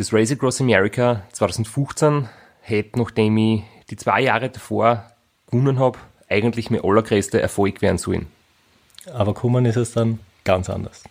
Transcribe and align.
Das 0.00 0.14
Race 0.14 0.32
Across 0.32 0.62
America 0.62 1.24
2015 1.32 2.26
hätte, 2.62 2.98
nachdem 2.98 3.36
ich 3.36 3.64
die 3.90 3.96
zwei 3.96 4.22
Jahre 4.22 4.48
davor 4.48 5.04
gewonnen 5.50 5.78
habe, 5.78 5.98
eigentlich 6.26 6.70
mein 6.70 6.82
allergrößter 6.82 7.38
Erfolg 7.38 7.82
werden 7.82 7.98
sollen. 7.98 8.28
Aber 9.12 9.34
kommen 9.34 9.66
ist 9.66 9.76
es 9.76 9.92
dann 9.92 10.20
ganz 10.42 10.70
anders. 10.70 11.04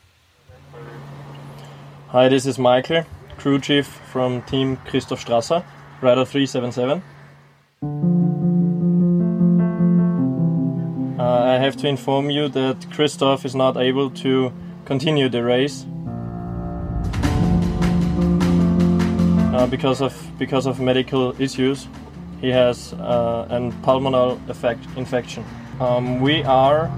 Hi, 2.12 2.30
this 2.30 2.48
is 2.48 2.58
Michael, 2.58 3.06
Crew 3.38 3.60
Chief 3.60 3.88
from 4.12 4.44
Team 4.48 4.76
Christoph 4.86 5.22
Strasser, 5.22 5.64
Rider 6.02 6.26
377. 6.26 7.04
Uh, 11.20 11.22
I 11.22 11.60
have 11.60 11.78
to 11.78 11.88
inform 11.88 12.32
you 12.32 12.50
that 12.50 12.90
Christoph 12.90 13.46
is 13.46 13.54
not 13.54 13.78
able 13.78 14.10
to 14.24 14.52
continue 14.86 15.30
the 15.30 15.44
race 15.44 15.86
uh, 19.60 19.68
because 19.68 20.02
of 20.02 20.14
because 20.38 20.66
of 20.66 20.80
medical 20.80 21.34
issues. 21.42 21.88
He 22.42 22.50
has 22.52 22.94
uh, 22.94 23.48
a 23.50 23.72
pulmonary 23.84 24.38
effect, 24.48 24.80
infection. 24.96 25.44
Um, 25.82 26.22
we 26.22 26.44
are 26.44 26.90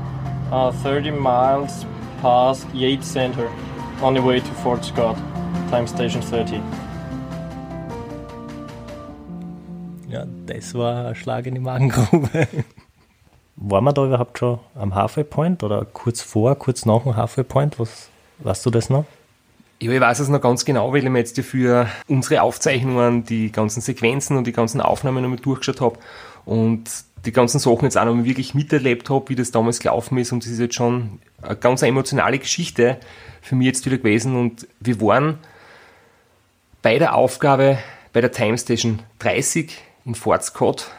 uh, 0.52 0.72
30 0.72 1.12
miles 1.12 1.86
past 2.22 2.68
Yates 2.74 3.08
Center 3.08 3.50
on 4.02 4.14
the 4.14 4.22
way 4.22 4.40
to 4.40 4.54
Fort 4.64 4.86
Scott, 4.86 5.18
time 5.70 5.88
station 5.88 6.22
30. 6.22 6.62
Ja, 10.10 10.26
das 10.46 10.76
war 10.76 11.08
ein 11.08 11.16
Schlag 11.16 11.48
in 11.48 11.56
die 11.56 11.62
Magengrube. 11.62 12.48
Waren 13.56 13.84
wir 13.86 13.94
da 13.94 14.06
überhaupt 14.06 14.38
schon 14.38 14.60
am 14.76 14.94
Halfway 14.94 15.24
Point 15.24 15.64
oder 15.64 15.86
kurz 15.86 16.22
vor, 16.22 16.56
kurz 16.56 16.86
nach 16.86 17.04
dem 17.04 17.16
Halfway 17.16 17.44
Point? 17.44 17.80
Was, 17.80 18.10
weißt 18.40 18.66
du 18.66 18.70
das 18.72 18.90
noch? 18.90 19.06
Ja, 19.82 19.92
ich 19.92 20.00
weiß 20.00 20.20
es 20.20 20.30
noch 20.30 20.42
ganz 20.42 20.64
genau, 20.64 20.94
weil 20.94 21.04
ich 21.04 21.10
mir 21.10 21.18
jetzt 21.18 21.40
für 21.42 21.88
unsere 22.08 22.44
Aufzeichnungen 22.44 23.24
die 23.24 23.52
ganzen 23.52 23.82
Sequenzen 23.82 24.38
und 24.38 24.46
die 24.46 24.52
ganzen 24.52 24.80
Aufnahmen 24.80 25.24
nochmal 25.24 25.40
durchgeschaut 25.40 25.82
habe 25.82 25.98
und 26.46 26.84
die 27.26 27.32
ganzen 27.32 27.58
Sachen 27.58 27.86
jetzt 27.86 27.98
auch 27.98 28.06
nochmal 28.06 28.26
wirklich 28.26 28.54
miterlebt 28.54 29.10
habe, 29.10 29.30
wie 29.30 29.36
das 29.36 29.50
damals 29.50 29.80
gelaufen 29.80 30.20
ist. 30.20 30.32
Und 30.34 30.46
es 30.46 30.52
ist 30.52 30.60
jetzt 30.60 30.76
schon 30.76 31.20
eine 31.42 31.56
ganz 31.56 31.82
emotionale 31.82 32.38
Geschichte 32.38 33.00
für 33.42 33.56
mich 33.56 33.66
jetzt 33.66 33.84
wieder 33.88 33.98
gewesen. 33.98 34.36
Und 34.36 34.68
wir 34.80 35.02
waren 35.02 35.40
bei 36.84 37.00
der 37.00 37.16
Aufgabe 37.16 37.80
bei 38.14 38.22
der 38.22 38.32
Time 38.32 38.60
Station 38.60 39.00
30 39.18 39.76
in 40.06 40.14
Fort 40.14 40.44
Scott. 40.44 40.92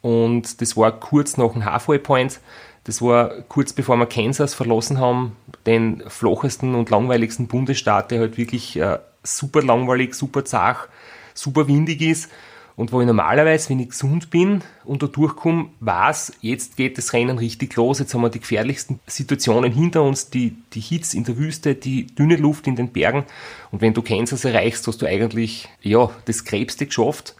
Und 0.00 0.62
das 0.62 0.74
war 0.74 0.90
kurz 0.98 1.36
nach 1.36 1.52
dem 1.52 1.66
Halfway 1.66 1.98
Point 1.98 2.40
das 2.84 3.00
war 3.00 3.42
kurz 3.48 3.72
bevor 3.72 3.96
wir 3.96 4.06
Kansas 4.06 4.54
verlassen 4.54 4.98
haben, 4.98 5.36
den 5.66 6.02
flachesten 6.08 6.74
und 6.74 6.90
langweiligsten 6.90 7.46
Bundesstaat, 7.46 8.10
der 8.10 8.20
halt 8.20 8.36
wirklich 8.36 8.76
äh, 8.76 8.98
super 9.22 9.62
langweilig, 9.62 10.14
super 10.14 10.44
zach, 10.44 10.88
super 11.34 11.68
windig 11.68 12.00
ist. 12.00 12.30
Und 12.74 12.90
wo 12.90 13.00
ich 13.00 13.06
normalerweise, 13.06 13.68
wenn 13.68 13.80
ich 13.80 13.90
gesund 13.90 14.30
bin 14.30 14.62
und 14.84 15.02
da 15.02 15.06
durchkomme, 15.06 15.66
weiß, 15.80 16.32
jetzt 16.40 16.76
geht 16.76 16.96
das 16.96 17.12
Rennen 17.12 17.38
richtig 17.38 17.76
los, 17.76 17.98
jetzt 17.98 18.14
haben 18.14 18.22
wir 18.22 18.30
die 18.30 18.40
gefährlichsten 18.40 18.98
Situationen 19.06 19.70
hinter 19.72 20.02
uns, 20.02 20.30
die, 20.30 20.56
die 20.72 20.80
Hits 20.80 21.12
in 21.12 21.24
der 21.24 21.36
Wüste, 21.36 21.74
die 21.74 22.06
dünne 22.06 22.36
Luft 22.36 22.66
in 22.66 22.76
den 22.76 22.88
Bergen. 22.88 23.24
Und 23.70 23.82
wenn 23.82 23.92
du 23.92 24.00
Kansas 24.00 24.46
erreichst, 24.46 24.86
hast 24.86 25.02
du 25.02 25.06
eigentlich, 25.06 25.68
ja, 25.82 26.10
das 26.24 26.44
Krebste 26.44 26.86
geschafft. 26.86 27.36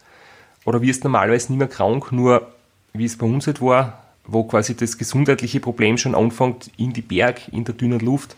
Oder 0.65 0.83
wirst 0.83 1.03
normalerweise 1.03 1.51
nicht 1.51 1.59
mehr 1.59 1.67
krank, 1.67 2.13
nur 2.13 2.53
wie 2.93 3.07
es 3.07 3.17
bei 3.17 3.27
uns 3.27 3.47
halt 3.47 3.63
war, 3.63 4.02
wo 4.27 4.45
quasi 4.45 4.77
das 4.77 4.99
gesundheitliche 4.99 5.61
Problem 5.61 5.99
schon 5.99 6.15
anfängt 6.15 6.71
in 6.77 6.93
die 6.93 7.03
Berg, 7.03 7.49
in 7.53 7.65
der 7.65 7.75
dünnen 7.75 8.01
Luft, 8.01 8.37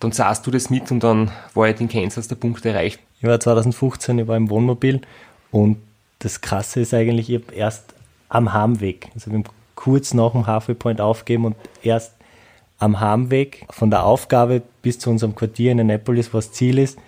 dann 0.00 0.12
sahst 0.12 0.46
du 0.46 0.50
das 0.50 0.70
mit 0.70 0.90
und 0.90 1.02
dann 1.02 1.30
war 1.54 1.66
halt 1.66 1.80
in 1.80 1.88
Kansas 1.88 2.28
der 2.28 2.36
Punkt 2.36 2.64
erreicht. 2.64 3.00
Ich 3.20 3.24
war 3.24 3.38
2015, 3.38 4.18
ich 4.20 4.28
war 4.28 4.36
im 4.36 4.50
Wohnmobil 4.50 5.00
und 5.50 5.78
das 6.18 6.40
Krasse 6.40 6.80
ist 6.80 6.94
eigentlich, 6.94 7.30
ich 7.30 7.42
habe 7.42 7.54
erst 7.54 7.94
am 8.28 8.52
Heimweg, 8.52 9.08
also 9.14 9.30
wir 9.30 9.38
haben 9.38 9.44
kurz 9.74 10.14
nach 10.14 10.32
dem 10.32 10.46
Halfway 10.46 10.74
Point 10.74 11.00
aufgeben 11.00 11.44
und 11.44 11.56
erst 11.82 12.14
am 12.78 13.00
Heimweg 13.00 13.66
von 13.70 13.90
der 13.90 14.04
Aufgabe 14.04 14.62
bis 14.82 14.98
zu 14.98 15.10
unserem 15.10 15.34
Quartier 15.34 15.72
in 15.72 15.80
Annapolis, 15.80 16.34
was 16.34 16.52
Ziel 16.52 16.78
ist, 16.78 16.98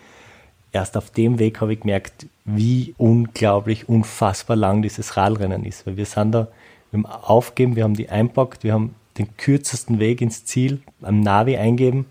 erst 0.73 0.97
auf 0.97 1.11
dem 1.11 1.39
Weg 1.39 1.61
habe 1.61 1.73
ich 1.73 1.81
gemerkt, 1.81 2.27
wie 2.45 2.95
unglaublich, 2.99 3.89
unfassbar 3.89 4.57
lang 4.57 4.83
dieses 4.83 5.17
Radrennen 5.17 5.65
ist, 5.65 5.87
weil 5.87 5.97
wir 5.97 6.07
sind 6.07 6.33
da 6.33 6.49
wir 6.95 7.11
haben 7.11 7.23
aufgeben, 7.25 7.77
wir 7.77 7.85
haben 7.85 7.95
die 7.95 8.09
einpackt, 8.09 8.63
wir 8.63 8.73
haben 8.73 8.95
den 9.19 9.37
kürzesten 9.37 9.99
Weg 9.99 10.21
ins 10.21 10.45
Ziel 10.45 10.81
am 11.03 11.21
Navi 11.21 11.57
eingeben. 11.57 12.07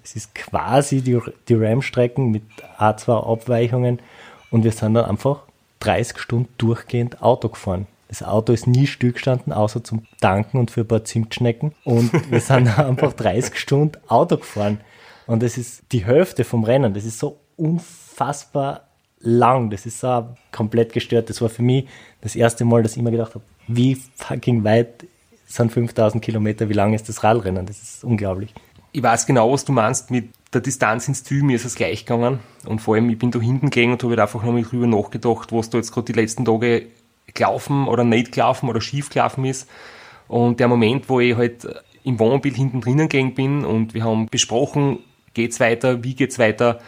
Das 0.00 0.16
ist 0.16 0.34
quasi 0.34 1.02
die, 1.02 1.18
die 1.48 1.54
RAM-Strecken 1.54 2.30
mit 2.30 2.42
A2 2.78 3.32
Abweichungen 3.32 3.98
und 4.50 4.64
wir 4.64 4.72
sind 4.72 4.94
dann 4.94 5.04
einfach 5.04 5.42
30 5.80 6.18
Stunden 6.18 6.48
durchgehend 6.58 7.22
Auto 7.22 7.48
gefahren. 7.48 7.86
Das 8.08 8.22
Auto 8.22 8.52
ist 8.52 8.66
nie 8.66 8.86
stillgestanden, 8.86 9.52
außer 9.52 9.84
zum 9.84 10.06
Tanken 10.20 10.58
und 10.58 10.70
für 10.70 10.80
ein 10.80 10.88
paar 10.88 11.04
Zimtschnecken. 11.04 11.72
Und 11.84 12.10
wir 12.30 12.40
sind 12.40 12.66
einfach 12.78 13.12
30 13.12 13.56
Stunden 13.56 13.98
Auto 14.08 14.36
gefahren. 14.36 14.80
Und 15.26 15.42
das 15.44 15.56
ist 15.56 15.84
die 15.92 16.04
Hälfte 16.04 16.42
vom 16.42 16.64
Rennen. 16.64 16.92
Das 16.92 17.04
ist 17.04 17.20
so 17.20 17.38
unfassbar 17.56 18.89
lang. 19.20 19.70
Das 19.70 19.86
ist 19.86 20.00
so 20.00 20.28
komplett 20.52 20.92
gestört. 20.92 21.30
Das 21.30 21.40
war 21.40 21.48
für 21.48 21.62
mich 21.62 21.86
das 22.20 22.36
erste 22.36 22.64
Mal, 22.64 22.82
dass 22.82 22.92
ich 22.92 22.98
immer 22.98 23.10
gedacht 23.10 23.34
habe, 23.34 23.44
wie 23.68 23.96
fucking 24.16 24.64
weit 24.64 25.06
sind 25.46 25.72
5000 25.72 26.22
Kilometer, 26.22 26.68
wie 26.68 26.74
lang 26.74 26.94
ist 26.94 27.08
das 27.08 27.24
Radrennen? 27.24 27.66
Das 27.66 27.82
ist 27.82 28.04
unglaublich. 28.04 28.54
Ich 28.92 29.02
weiß 29.02 29.26
genau, 29.26 29.52
was 29.52 29.64
du 29.64 29.72
meinst 29.72 30.10
mit 30.10 30.30
der 30.52 30.60
Distanz 30.60 31.06
ins 31.08 31.22
Ziel, 31.22 31.42
mir 31.42 31.56
ist 31.56 31.64
es 31.64 31.74
gleich 31.74 32.06
gegangen. 32.06 32.40
Und 32.66 32.80
vor 32.80 32.94
allem, 32.94 33.08
ich 33.10 33.18
bin 33.18 33.30
da 33.30 33.40
hinten 33.40 33.70
gegangen 33.70 33.92
und 33.92 34.02
habe 34.02 34.10
halt 34.10 34.20
einfach 34.20 34.42
nochmal 34.42 34.62
drüber 34.62 34.86
nachgedacht, 34.86 35.52
was 35.52 35.70
da 35.70 35.78
jetzt 35.78 35.92
gerade 35.92 36.12
die 36.12 36.18
letzten 36.18 36.44
Tage 36.44 36.86
gelaufen 37.34 37.86
oder 37.86 38.04
nicht 38.04 38.32
gelaufen 38.32 38.68
oder 38.68 38.80
schief 38.80 39.10
gelaufen 39.10 39.44
ist. 39.44 39.68
Und 40.28 40.60
der 40.60 40.68
Moment, 40.68 41.08
wo 41.08 41.20
ich 41.20 41.36
halt 41.36 41.66
im 42.04 42.18
Wohnmobil 42.18 42.54
hinten 42.54 42.80
drinnen 42.80 43.08
gegangen 43.08 43.34
bin 43.34 43.64
und 43.64 43.94
wir 43.94 44.04
haben 44.04 44.26
besprochen, 44.26 45.00
geht's 45.34 45.60
weiter, 45.60 46.02
wie 46.02 46.14
geht's 46.14 46.38
weiter. 46.38 46.80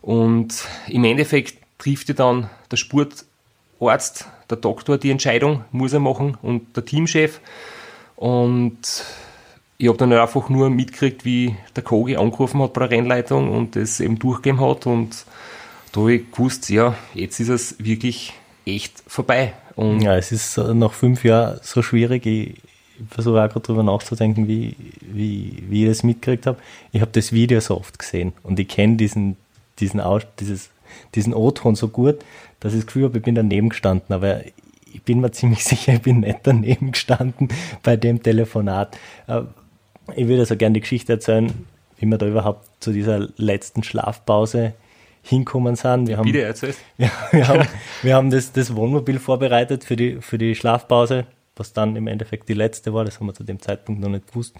Und 0.00 0.64
im 0.88 1.04
Endeffekt 1.04 1.57
trifft 1.78 2.08
dir 2.08 2.14
dann 2.14 2.50
der 2.70 2.76
Sportarzt 2.76 4.26
der 4.50 4.56
Doktor 4.58 4.98
die 4.98 5.10
Entscheidung, 5.10 5.64
muss 5.72 5.92
er 5.92 6.00
machen 6.00 6.36
und 6.42 6.76
der 6.76 6.84
Teamchef. 6.84 7.40
Und 8.16 9.04
ich 9.76 9.88
habe 9.88 9.98
dann 9.98 10.12
einfach 10.12 10.48
nur 10.48 10.70
mitgekriegt, 10.70 11.24
wie 11.24 11.54
der 11.76 11.84
Kogi 11.84 12.16
angerufen 12.16 12.60
hat 12.62 12.72
bei 12.72 12.86
der 12.86 12.98
Rennleitung 12.98 13.50
und 13.50 13.76
das 13.76 14.00
eben 14.00 14.18
durchgegeben 14.18 14.60
hat. 14.60 14.86
Und 14.86 15.24
da 15.92 16.00
habe 16.00 16.14
ich 16.14 16.30
gewusst, 16.32 16.68
ja, 16.68 16.96
jetzt 17.14 17.38
ist 17.40 17.48
es 17.48 17.76
wirklich 17.78 18.32
echt 18.66 19.02
vorbei. 19.06 19.52
Und 19.76 20.00
ja, 20.00 20.16
es 20.16 20.32
ist 20.32 20.58
nach 20.58 20.92
fünf 20.92 21.24
Jahren 21.24 21.60
so 21.62 21.82
schwierig. 21.82 22.26
Ich, 22.26 22.54
versuche 23.10 23.42
auch 23.42 23.48
gerade 23.48 23.66
darüber 23.66 23.82
nachzudenken, 23.82 24.48
wie, 24.48 24.74
wie, 25.00 25.62
wie 25.68 25.84
ich 25.84 25.88
das 25.88 26.02
mitgekriegt 26.02 26.46
habe. 26.46 26.58
Ich 26.92 27.00
habe 27.00 27.12
das 27.12 27.32
Video 27.32 27.60
so 27.60 27.76
oft 27.76 27.98
gesehen 27.98 28.32
und 28.42 28.58
ich 28.58 28.68
kenne 28.68 28.96
diesen, 28.96 29.36
diesen, 29.78 30.00
Aus, 30.00 30.22
dieses, 30.40 30.70
diesen 31.14 31.34
O-Ton 31.34 31.74
so 31.74 31.88
gut, 31.88 32.18
dass 32.60 32.72
ich 32.72 32.80
das 32.80 32.86
Gefühl 32.86 33.04
habe, 33.04 33.18
ich 33.18 33.24
bin 33.24 33.34
daneben 33.34 33.68
gestanden, 33.68 34.14
aber 34.14 34.42
ich 34.92 35.02
bin 35.02 35.20
mir 35.20 35.30
ziemlich 35.30 35.64
sicher, 35.64 35.94
ich 35.94 36.02
bin 36.02 36.20
nicht 36.20 36.40
daneben 36.42 36.92
gestanden 36.92 37.48
bei 37.82 37.96
dem 37.96 38.22
Telefonat. 38.22 38.96
Äh, 39.26 39.42
ich 40.16 40.26
würde 40.26 40.46
so 40.46 40.56
gerne 40.56 40.74
die 40.74 40.80
Geschichte 40.80 41.12
erzählen, 41.14 41.52
wie 41.98 42.06
wir 42.06 42.18
da 42.18 42.26
überhaupt 42.26 42.66
zu 42.80 42.92
dieser 42.92 43.28
letzten 43.36 43.82
Schlafpause 43.82 44.74
hinkommen 45.22 45.76
sind. 45.76 46.08
Wir 46.08 46.16
haben, 46.16 46.30
Bitte. 46.30 46.74
Ja, 46.96 47.10
wir 47.30 47.48
haben, 47.48 47.68
wir 48.02 48.14
haben 48.14 48.30
das, 48.30 48.52
das 48.52 48.74
Wohnmobil 48.74 49.18
vorbereitet 49.18 49.84
für 49.84 49.96
die, 49.96 50.20
für 50.20 50.38
die 50.38 50.54
Schlafpause, 50.54 51.26
was 51.56 51.72
dann 51.72 51.96
im 51.96 52.06
Endeffekt 52.06 52.48
die 52.48 52.54
letzte 52.54 52.94
war, 52.94 53.04
das 53.04 53.20
haben 53.20 53.26
wir 53.26 53.34
zu 53.34 53.44
dem 53.44 53.60
Zeitpunkt 53.60 54.00
noch 54.00 54.08
nicht 54.08 54.28
gewusst. 54.28 54.54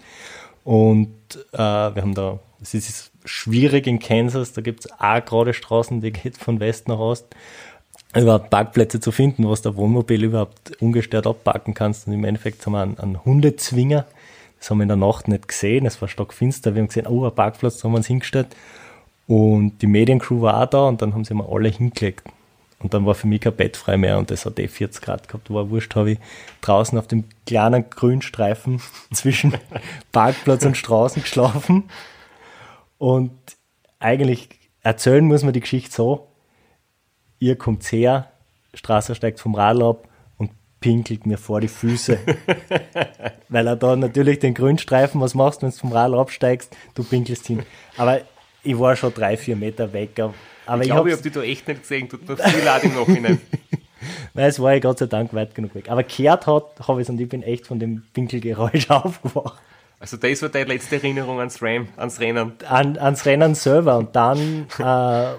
Und 0.63 1.09
äh, 1.53 1.57
wir 1.57 2.01
haben 2.01 2.13
da, 2.13 2.39
es 2.61 2.73
ist 2.73 3.11
schwierig 3.25 3.87
in 3.87 3.99
Kansas, 3.99 4.53
da 4.53 4.61
gibt 4.61 4.85
es 4.85 4.91
auch 4.99 5.23
gerade 5.25 5.53
Straßen, 5.53 6.01
die 6.01 6.11
geht 6.11 6.37
von 6.37 6.59
West 6.59 6.87
nach 6.87 6.99
Ost 6.99 7.25
überhaupt 8.15 8.49
Parkplätze 8.49 8.99
zu 8.99 9.11
finden, 9.11 9.47
wo 9.47 9.53
du 9.53 9.75
Wohnmobil 9.75 10.23
überhaupt 10.23 10.81
ungestört 10.81 11.27
abparken 11.27 11.73
kannst. 11.73 12.07
Und 12.07 12.13
im 12.13 12.23
Endeffekt 12.23 12.65
haben 12.65 12.73
wir 12.73 12.81
einen, 12.81 12.97
einen 12.97 13.23
Hundezwinger. 13.23 14.05
Das 14.57 14.69
haben 14.69 14.79
wir 14.79 14.83
in 14.83 14.89
der 14.89 14.97
Nacht 14.97 15.27
nicht 15.27 15.47
gesehen. 15.47 15.85
Es 15.85 16.01
war 16.01 16.07
stockfinster. 16.07 16.73
Wir 16.73 16.81
haben 16.81 16.87
gesehen, 16.87 17.07
oh, 17.07 17.25
ein 17.25 17.33
Parkplatz, 17.33 17.77
da 17.77 17.83
haben 17.83 17.93
wir 17.93 17.97
uns 17.97 18.07
hingestellt. 18.07 18.47
Und 19.27 19.81
die 19.81 19.87
Mediencrew 19.87 20.41
war 20.41 20.63
auch 20.63 20.69
da 20.69 20.87
und 20.87 21.01
dann 21.01 21.13
haben 21.13 21.23
sie 21.23 21.35
mal 21.35 21.47
alle 21.49 21.69
hingelegt. 21.69 22.23
Und 22.79 22.93
dann 22.93 23.05
war 23.05 23.13
für 23.13 23.27
mich 23.27 23.41
kein 23.41 23.55
Bett 23.55 23.75
frei 23.75 23.97
mehr 23.97 24.17
und 24.17 24.31
es 24.31 24.45
hat 24.45 24.57
eh 24.57 24.67
40 24.67 25.01
Grad 25.01 25.27
gehabt. 25.27 25.51
War 25.53 25.69
wurscht, 25.69 25.95
habe 25.95 26.11
ich 26.11 26.19
draußen 26.61 26.97
auf 26.97 27.07
dem 27.07 27.25
kleinen 27.45 27.89
Grünstreifen 27.89 28.81
zwischen 29.13 29.53
Parkplatz 30.11 30.65
und 30.65 30.77
Straßen 30.77 31.21
geschlafen. 31.21 31.89
Und 32.97 33.31
eigentlich 33.99 34.49
erzählen 34.81 35.25
muss 35.25 35.43
man 35.43 35.53
die 35.53 35.59
Geschichte 35.59 35.93
so, 35.93 36.27
ihr 37.39 37.57
kommt 37.57 37.83
her, 37.91 38.31
Straße 38.73 39.15
steigt 39.15 39.39
vom 39.39 39.55
Radl 39.55 39.83
ab 39.83 40.07
und 40.37 40.51
pinkelt 40.79 41.25
mir 41.25 41.37
vor 41.37 41.59
die 41.59 41.67
Füße. 41.67 42.17
Weil 43.49 43.67
er 43.67 43.75
da 43.75 43.95
natürlich 43.95 44.39
den 44.39 44.53
Grünstreifen, 44.53 45.19
was 45.19 45.35
machst 45.35 45.61
du, 45.61 45.65
wenn 45.65 45.71
du 45.71 45.77
vom 45.77 45.91
Radl 45.91 46.15
absteigst, 46.15 46.75
du 46.95 47.03
pinkelst 47.03 47.47
hin. 47.47 47.63
Aber 47.97 48.21
ich 48.63 48.77
war 48.77 48.95
schon 48.95 49.13
drei, 49.13 49.35
vier 49.35 49.55
Meter 49.55 49.91
weg, 49.91 50.19
Aber 50.69 50.81
ich 50.81 50.87
ich, 50.89 50.93
glaube, 50.93 51.09
ich 51.09 51.13
habe 51.15 51.23
die 51.23 51.31
da 51.31 51.41
echt 51.41 51.67
nicht 51.67 51.81
gesehen. 51.81 52.09
Tut 52.09 52.27
mir 52.27 52.37
viel 52.37 52.63
leid 52.63 52.83
im 52.83 52.95
Nachhinein. 52.95 53.41
Nein, 54.33 54.45
es 54.45 54.59
war 54.61 54.73
ja 54.73 54.79
Gott 54.79 54.99
sei 54.99 55.07
Dank 55.07 55.33
weit 55.33 55.55
genug 55.55 55.75
weg. 55.75 55.89
Aber 55.89 56.03
gehört 56.03 56.47
hat, 56.47 56.63
habe 56.87 57.01
ich 57.01 57.05
es 57.05 57.09
und 57.09 57.19
ich 57.19 57.27
bin 57.27 57.43
echt 57.43 57.67
von 57.67 57.79
dem 57.79 58.03
Winkelgeräusch 58.13 58.89
aufgewacht. 58.89 59.59
Also 59.99 60.15
das 60.15 60.41
war 60.41 60.49
deine 60.49 60.65
letzte 60.73 60.95
Erinnerung 60.95 61.39
ans 61.39 61.61
Ram, 61.61 61.87
ans 61.97 62.19
Rennen. 62.21 62.53
An, 62.67 62.97
ans 62.97 63.25
Rennen 63.25 63.53
selber 63.55 63.97
und 63.97 64.15
dann, 64.15 64.67
äh, 64.77 65.35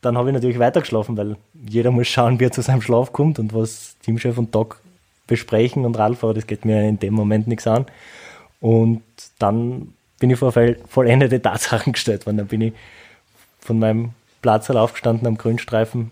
dann 0.00 0.16
habe 0.16 0.28
ich 0.30 0.34
natürlich 0.34 0.58
weitergeschlafen, 0.58 1.16
weil 1.18 1.36
jeder 1.68 1.90
muss 1.90 2.08
schauen, 2.08 2.40
wie 2.40 2.44
er 2.44 2.52
zu 2.52 2.62
seinem 2.62 2.80
Schlaf 2.80 3.12
kommt 3.12 3.38
und 3.38 3.52
was 3.52 3.96
Teamchef 4.02 4.38
und 4.38 4.54
Doc 4.54 4.80
besprechen 5.26 5.84
und 5.84 5.98
Radfahrer, 5.98 6.32
das 6.34 6.46
geht 6.46 6.64
mir 6.64 6.88
in 6.88 6.98
dem 6.98 7.12
Moment 7.12 7.48
nichts 7.48 7.66
an. 7.66 7.84
Und 8.60 9.02
dann 9.38 9.92
bin 10.18 10.30
ich 10.30 10.38
vor 10.38 10.52
voll- 10.52 10.78
vollendete 10.88 11.42
Tatsachen 11.42 11.92
gestellt 11.92 12.24
worden. 12.24 12.38
Dann 12.38 12.46
bin 12.46 12.60
ich 12.62 12.72
von 13.60 13.78
meinem 13.78 14.10
Platz 14.42 14.68
aufgestanden 14.70 15.26
am 15.26 15.38
Grünstreifen, 15.38 16.10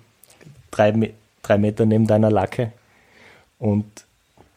drei, 0.70 1.12
drei 1.42 1.58
Meter 1.58 1.84
neben 1.84 2.06
deiner 2.06 2.30
Lacke. 2.30 2.72
Und 3.58 3.84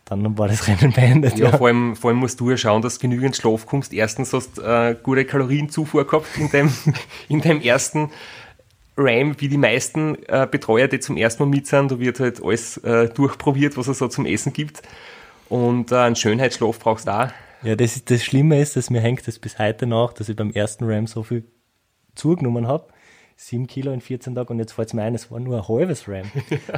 dann 0.06 0.38
war 0.38 0.48
das 0.48 0.68
Rennen 0.68 0.94
beendet. 0.94 1.38
Ja, 1.38 1.58
Vor, 1.58 1.68
allem, 1.68 1.96
vor 1.96 2.10
allem 2.12 2.20
musst 2.20 2.40
du 2.40 2.50
ja 2.52 2.58
schauen, 2.58 2.81
dass 2.81 2.96
du 2.96 3.02
genügend 3.02 3.36
Schlaf 3.36 3.66
kommst. 3.66 3.94
Erstens 3.94 4.31
hast 4.34 4.58
du 4.58 4.62
äh, 4.62 4.96
gute 5.02 5.25
Kalorienzufuhr 5.25 6.06
gehabt 6.06 6.28
in 6.38 6.50
deinem, 6.50 6.74
in 7.30 7.42
deinem 7.42 7.62
ersten 7.62 8.12
Ram, 8.96 9.36
wie 9.40 9.48
die 9.48 9.58
meisten 9.58 10.18
äh, 10.28 10.48
Betreuer, 10.50 10.88
die 10.88 11.00
zum 11.00 11.18
ersten 11.18 11.44
Mal 11.44 11.50
mit 11.50 11.68
sind. 11.68 11.92
Da 11.92 12.00
wird 12.00 12.19
halt 12.19 12.44
alles 12.44 12.78
äh, 12.78 13.10
durchprobiert, 13.10 13.76
was 13.76 13.88
es 13.88 13.98
so 13.98 14.08
zum 14.08 14.26
Essen 14.26 14.54
gibt. 14.54 14.84
Und 15.50 15.92
äh, 15.92 15.96
einen 15.96 16.16
Schönheitsschlaf 16.16 16.80
brauchst 16.80 17.08
du 17.08 17.12
auch. 17.12 17.30
Ja, 17.64 17.76
das, 17.76 17.96
ist, 17.96 18.12
das 18.12 18.24
Schlimme 18.24 18.62
ist, 18.62 18.76
dass 18.76 18.90
mir 18.90 19.02
hängt 19.02 19.26
das 19.28 19.40
bis 19.40 19.58
heute 19.58 19.88
nach, 19.88 20.14
dass 20.14 20.30
ich 20.30 20.36
beim 20.36 20.52
ersten 20.52 20.84
Ram 20.84 21.08
so 21.08 21.24
viel 21.24 21.44
zugenommen 22.14 22.68
habe. 22.68 22.93
Sieben 23.35 23.68
Kilo 23.68 23.91
in 23.91 24.01
14 24.01 24.35
Tagen 24.35 24.53
und 24.53 24.59
jetzt 24.59 24.74
fällt 24.74 24.89
es 24.89 24.94
mir 24.94 25.03
ein, 25.03 25.15
es 25.15 25.31
war 25.31 25.39
nur 25.39 25.57
ein 25.57 25.68
halbes 25.68 26.07
Ram. 26.07 26.31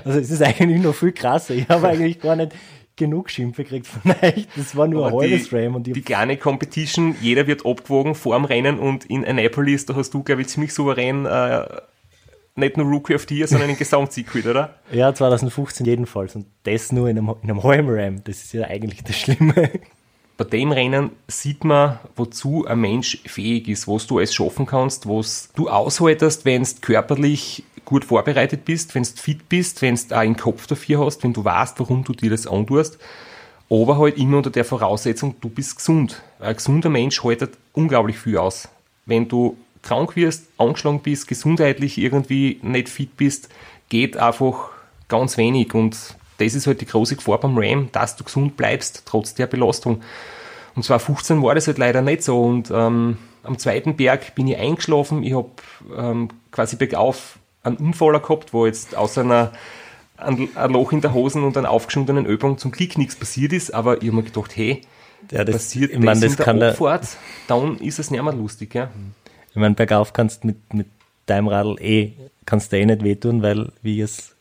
Also 0.03 0.19
es 0.19 0.31
ist 0.31 0.41
eigentlich 0.41 0.81
noch 0.81 0.95
viel 0.95 1.11
krasser. 1.11 1.53
Ich 1.53 1.67
habe 1.67 1.87
eigentlich 1.87 2.19
gar 2.19 2.35
nicht 2.35 2.53
genug 2.95 3.29
Schimpfe 3.29 3.63
gekriegt 3.63 3.87
von 3.87 4.11
euch. 4.21 4.47
Das 4.55 4.75
war 4.75 4.87
nur 4.87 5.05
Aber 5.05 5.17
ein 5.17 5.29
halbes 5.29 5.49
die, 5.49 5.55
Ram 5.55 5.75
und 5.75 5.87
die 5.87 6.01
kleine 6.01 6.37
Competition, 6.37 7.15
jeder 7.21 7.47
wird 7.47 7.65
abgewogen 7.65 8.15
vor 8.15 8.35
dem 8.35 8.45
Rennen 8.45 8.79
und 8.79 9.05
in 9.05 9.25
Annapolis, 9.25 9.85
da 9.85 9.95
hast 9.95 10.13
du, 10.13 10.23
glaube 10.23 10.41
ich, 10.41 10.47
ziemlich 10.47 10.73
souverän 10.73 11.25
äh, 11.25 11.65
nicht 12.55 12.77
nur 12.77 12.87
Rookie 12.87 13.15
of 13.15 13.25
the 13.27 13.37
Year, 13.37 13.47
sondern 13.47 13.67
den 13.67 13.77
Gesamtsieg 13.77 14.27
geholt, 14.27 14.47
oder? 14.47 14.75
ja, 14.91 15.13
2015 15.13 15.85
jedenfalls 15.85 16.35
und 16.35 16.45
das 16.63 16.91
nur 16.91 17.09
in 17.09 17.17
einem, 17.17 17.35
in 17.43 17.49
einem 17.49 17.63
halben 17.63 17.89
Ram. 17.89 18.23
Das 18.23 18.43
ist 18.43 18.53
ja 18.53 18.65
eigentlich 18.65 19.03
das 19.03 19.17
Schlimme. 19.17 19.71
Bei 20.37 20.43
dem 20.43 20.71
Rennen 20.71 21.11
sieht 21.27 21.63
man, 21.63 21.99
wozu 22.15 22.65
ein 22.65 22.79
Mensch 22.79 23.19
fähig 23.25 23.67
ist, 23.67 23.87
was 23.87 24.07
du 24.07 24.17
alles 24.17 24.33
schaffen 24.33 24.65
kannst, 24.65 25.07
was 25.07 25.49
du 25.55 25.69
aushaltest, 25.69 26.43
wenn 26.43 26.63
du 26.63 26.69
körperlich 26.81 27.63
gut 27.85 28.03
vorbereitet 28.03 28.65
bist, 28.65 28.95
wenn 28.95 29.03
du 29.03 29.09
fit 29.09 29.47
bist, 29.47 29.81
wenn 29.81 29.95
du 29.95 30.15
auch 30.15 30.19
einen 30.19 30.35
Kopf 30.35 30.67
dafür 30.67 31.05
hast, 31.05 31.23
wenn 31.23 31.33
du 31.33 31.45
weißt, 31.45 31.79
warum 31.79 32.03
du 32.03 32.13
dir 32.13 32.31
das 32.31 32.47
antust. 32.47 32.97
Aber 33.69 33.97
halt 33.97 34.17
immer 34.17 34.37
unter 34.37 34.49
der 34.49 34.65
Voraussetzung, 34.65 35.35
du 35.39 35.49
bist 35.49 35.77
gesund. 35.77 36.21
Ein 36.39 36.55
gesunder 36.55 36.89
Mensch 36.89 37.23
haltet 37.23 37.57
unglaublich 37.73 38.17
viel 38.17 38.37
aus. 38.37 38.67
Wenn 39.05 39.27
du 39.27 39.57
krank 39.81 40.15
wirst, 40.15 40.47
angeschlagen 40.57 40.99
bist, 41.01 41.27
gesundheitlich 41.27 41.97
irgendwie 41.97 42.59
nicht 42.61 42.89
fit 42.89 43.15
bist, 43.17 43.49
geht 43.89 44.17
einfach 44.17 44.69
ganz 45.07 45.37
wenig. 45.37 45.73
Und 45.73 46.15
das 46.37 46.53
ist 46.53 46.67
halt 46.67 46.81
die 46.81 46.85
große 46.85 47.15
Gefahr 47.15 47.39
beim 47.39 47.57
Ram, 47.57 47.89
dass 47.91 48.15
du 48.15 48.23
gesund 48.23 48.57
bleibst, 48.57 49.03
trotz 49.05 49.33
der 49.33 49.47
Belastung. 49.47 50.01
Und 50.75 50.83
2015 50.83 51.41
war 51.41 51.55
das 51.55 51.67
halt 51.67 51.77
leider 51.77 52.01
nicht 52.01 52.23
so. 52.23 52.41
Und 52.41 52.69
ähm, 52.71 53.17
am 53.43 53.57
zweiten 53.57 53.95
Berg 53.95 54.35
bin 54.35 54.47
ich 54.47 54.57
eingeschlafen. 54.57 55.23
Ich 55.23 55.33
habe 55.33 55.51
ähm, 55.95 56.29
quasi 56.51 56.75
bergauf 56.75 57.39
einen 57.63 57.77
Unfall 57.77 58.19
gehabt, 58.19 58.53
wo 58.53 58.65
jetzt 58.65 58.95
außer 58.95 59.21
einer, 59.21 59.53
ein, 60.17 60.49
ein 60.55 60.71
Loch 60.71 60.91
in 60.91 61.01
der 61.01 61.13
Hosen 61.13 61.43
und 61.43 61.57
einer 61.57 61.69
aufgeschundenen 61.69 62.25
Ölbahn 62.25 62.57
zum 62.57 62.71
Glück 62.71 62.97
nichts 62.97 63.15
passiert 63.15 63.53
ist. 63.53 63.73
Aber 63.73 64.01
ich 64.01 64.07
habe 64.07 64.17
mir 64.17 64.23
gedacht, 64.23 64.55
hey, 64.55 64.81
Ja, 65.31 65.43
das, 65.43 65.55
passiert 65.55 65.91
ich 65.91 65.99
meine, 65.99 66.19
das, 66.19 66.35
in 66.35 66.59
der, 66.59 66.71
Abfahrt, 66.71 67.17
dann 67.47 67.77
ist 67.77 67.99
es 67.99 68.11
nicht 68.11 68.21
mehr 68.21 68.33
lustig. 68.33 68.75
Ja? 68.75 68.89
ich 69.51 69.55
meine, 69.55 69.75
bergauf 69.75 70.11
kannst 70.11 70.43
mit, 70.43 70.73
mit 70.73 70.87
deinem 71.25 71.47
Radl 71.47 71.77
eh, 71.79 72.11
kannst 72.45 72.71
du 72.71 72.77
eh 72.77 72.85
nicht 72.85 73.03
wehtun, 73.03 73.41
weil 73.41 73.71
wie 73.81 73.95
ich 73.95 74.03
es 74.03 74.34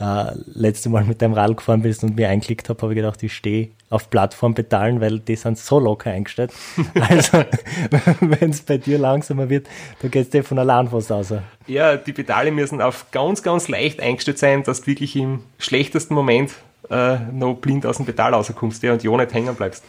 äh, 0.00 0.32
letzte 0.46 0.88
Mal 0.88 1.04
mit 1.04 1.20
deinem 1.22 1.32
Radl 1.32 1.56
gefahren 1.56 1.82
bist 1.82 2.04
und 2.04 2.16
mir 2.16 2.28
eingeklickt 2.28 2.68
habe, 2.68 2.80
habe 2.82 2.92
ich 2.92 2.96
gedacht, 2.96 3.22
ich 3.22 3.34
stehe 3.34 3.70
auf 3.90 4.10
Plattformpedalen, 4.10 5.00
weil 5.00 5.18
die 5.18 5.36
sind 5.36 5.58
so 5.58 5.78
locker 5.78 6.10
eingestellt. 6.10 6.52
Also, 6.94 7.44
wenn 8.20 8.50
es 8.50 8.60
bei 8.60 8.78
dir 8.78 8.98
langsamer 8.98 9.48
wird, 9.48 9.66
dann 10.00 10.10
geht 10.10 10.26
es 10.26 10.30
dir 10.30 10.44
von 10.44 10.58
allein 10.58 10.88
fast 10.88 11.10
aus. 11.10 11.32
Ja, 11.66 11.96
die 11.96 12.12
Pedale 12.12 12.50
müssen 12.50 12.80
auf 12.80 13.10
ganz, 13.10 13.42
ganz 13.42 13.68
leicht 13.68 14.00
eingestellt 14.00 14.38
sein, 14.38 14.62
dass 14.62 14.82
du 14.82 14.88
wirklich 14.88 15.16
im 15.16 15.40
schlechtesten 15.58 16.14
Moment 16.14 16.52
äh, 16.90 17.18
noch 17.32 17.54
blind 17.54 17.86
aus 17.86 17.96
dem 17.96 18.06
Pedal 18.06 18.34
rauskommst 18.34 18.82
ja, 18.82 18.92
und 18.92 19.02
ja 19.02 19.16
nicht 19.16 19.34
hängen 19.34 19.54
bleibst. 19.54 19.84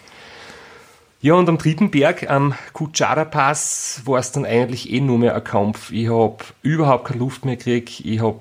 Ja, 1.21 1.33
und 1.33 1.49
am 1.49 1.57
dritten 1.57 1.91
Berg, 1.91 2.29
am 2.29 2.53
Kuchara 2.71 3.25
Pass, 3.25 4.01
war 4.05 4.19
es 4.19 4.31
dann 4.31 4.45
eigentlich 4.45 4.89
eh 4.89 5.01
nur 5.01 5.17
mehr 5.17 5.35
ein 5.35 5.43
Kampf. 5.43 5.91
Ich 5.91 6.09
habe 6.09 6.37
überhaupt 6.61 7.09
keine 7.09 7.19
Luft 7.19 7.43
mehr 7.43 7.57
gekriegt, 7.57 7.99
ich 8.05 8.21
habe 8.21 8.39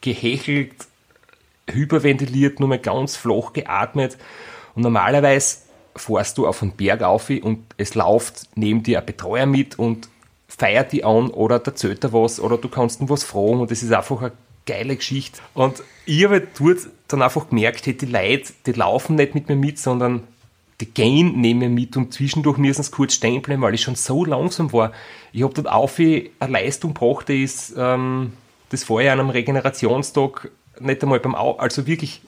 gehechelt, 0.00 0.87
hyperventiliert, 1.72 2.60
nur 2.60 2.68
mehr 2.68 2.78
ganz 2.78 3.16
flach 3.16 3.52
geatmet. 3.52 4.18
Und 4.74 4.82
normalerweise 4.82 5.58
fährst 5.96 6.38
du 6.38 6.46
auf 6.46 6.62
einen 6.62 6.72
Berg 6.72 7.02
auf 7.02 7.30
und 7.30 7.64
es 7.76 7.94
läuft 7.94 8.48
neben 8.54 8.82
dir 8.82 9.00
ein 9.00 9.06
Betreuer 9.06 9.46
mit 9.46 9.78
und 9.78 10.08
feiert 10.46 10.92
die 10.92 11.04
an 11.04 11.30
oder 11.30 11.60
erzählt 11.64 12.02
dir 12.02 12.12
was 12.12 12.40
oder 12.40 12.56
du 12.56 12.68
kannst 12.68 13.00
ihn 13.00 13.08
was 13.08 13.24
fragen 13.24 13.60
und 13.60 13.70
das 13.70 13.82
ist 13.82 13.92
einfach 13.92 14.20
eine 14.20 14.32
geile 14.66 14.96
Geschichte. 14.96 15.40
Und 15.54 15.82
ich 16.06 16.24
habe 16.24 16.34
halt 16.34 16.48
dort 16.58 16.78
dann 17.08 17.22
einfach 17.22 17.48
gemerkt, 17.48 17.86
die 17.86 18.06
Leute, 18.06 18.52
die 18.66 18.72
laufen 18.72 19.16
nicht 19.16 19.34
mit 19.34 19.48
mir 19.48 19.56
mit, 19.56 19.78
sondern 19.78 20.24
die 20.80 20.86
gehen 20.86 21.40
neben 21.40 21.58
mir 21.58 21.68
mit 21.68 21.96
und 21.96 22.14
zwischendurch 22.14 22.58
müssen 22.58 22.82
sie 22.82 22.90
kurz 22.90 23.14
stehen 23.14 23.42
bleiben, 23.42 23.62
weil 23.62 23.74
ich 23.74 23.82
schon 23.82 23.96
so 23.96 24.24
langsam 24.24 24.72
war. 24.72 24.92
Ich 25.32 25.42
habe 25.42 25.54
dort 25.54 25.68
auf 25.68 25.98
eine 25.98 26.30
Leistung 26.46 26.94
gebracht, 26.94 27.28
die 27.28 27.42
ist 27.42 27.74
ähm, 27.76 28.32
das 28.68 28.84
vorher 28.84 29.12
an 29.12 29.20
einem 29.20 29.30
Regenerationstag 29.30 30.50
nicht 30.80 31.02
einmal 31.02 31.20
beim 31.20 31.34
Au 31.34 31.56
also 31.56 31.86
wirklich 31.86 32.22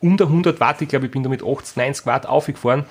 unter 0.00 0.26
100 0.26 0.60
Watt, 0.60 0.80
ich 0.82 0.88
glaube, 0.88 1.06
ich 1.06 1.12
bin 1.12 1.22
da 1.22 1.28
mit 1.28 1.42
80, 1.44 1.76
90 1.76 2.06
Watt 2.06 2.26
aufgefahren. 2.26 2.84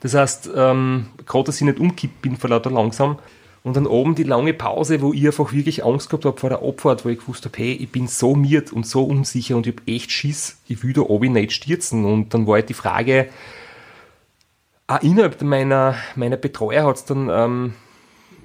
Das 0.00 0.14
heißt, 0.14 0.50
ähm, 0.54 1.08
gerade, 1.26 1.44
dass 1.44 1.56
ich 1.60 1.66
nicht 1.66 1.78
umkippt 1.78 2.22
bin 2.22 2.36
vor 2.36 2.50
lauter 2.50 2.70
langsam. 2.70 3.18
Und 3.64 3.76
dann 3.76 3.86
oben 3.86 4.16
die 4.16 4.24
lange 4.24 4.54
Pause, 4.54 5.00
wo 5.00 5.12
ich 5.12 5.24
einfach 5.24 5.52
wirklich 5.52 5.84
Angst 5.84 6.10
gehabt 6.10 6.24
habe 6.24 6.38
vor 6.38 6.50
der 6.50 6.62
Abfahrt, 6.62 7.04
wo 7.04 7.08
ich 7.08 7.20
gewusst 7.20 7.44
habe, 7.44 7.56
hey, 7.58 7.72
ich 7.72 7.90
bin 7.90 8.08
so 8.08 8.34
miert 8.34 8.72
und 8.72 8.84
so 8.86 9.04
unsicher 9.04 9.56
und 9.56 9.68
ich 9.68 9.76
habe 9.76 9.86
echt 9.86 10.10
Schiss, 10.10 10.58
ich 10.66 10.82
will 10.82 10.92
da 10.92 11.02
oben 11.02 11.32
nicht 11.32 11.52
stürzen. 11.52 12.04
Und 12.04 12.34
dann 12.34 12.46
war 12.48 12.54
halt 12.54 12.68
die 12.68 12.74
Frage, 12.74 13.28
auch 14.88 15.00
innerhalb 15.00 15.40
meiner, 15.42 15.94
meiner 16.16 16.36
Betreuer 16.36 16.84
hat 16.84 16.96
es 16.96 17.04
dann 17.04 17.28
ähm, 17.30 17.74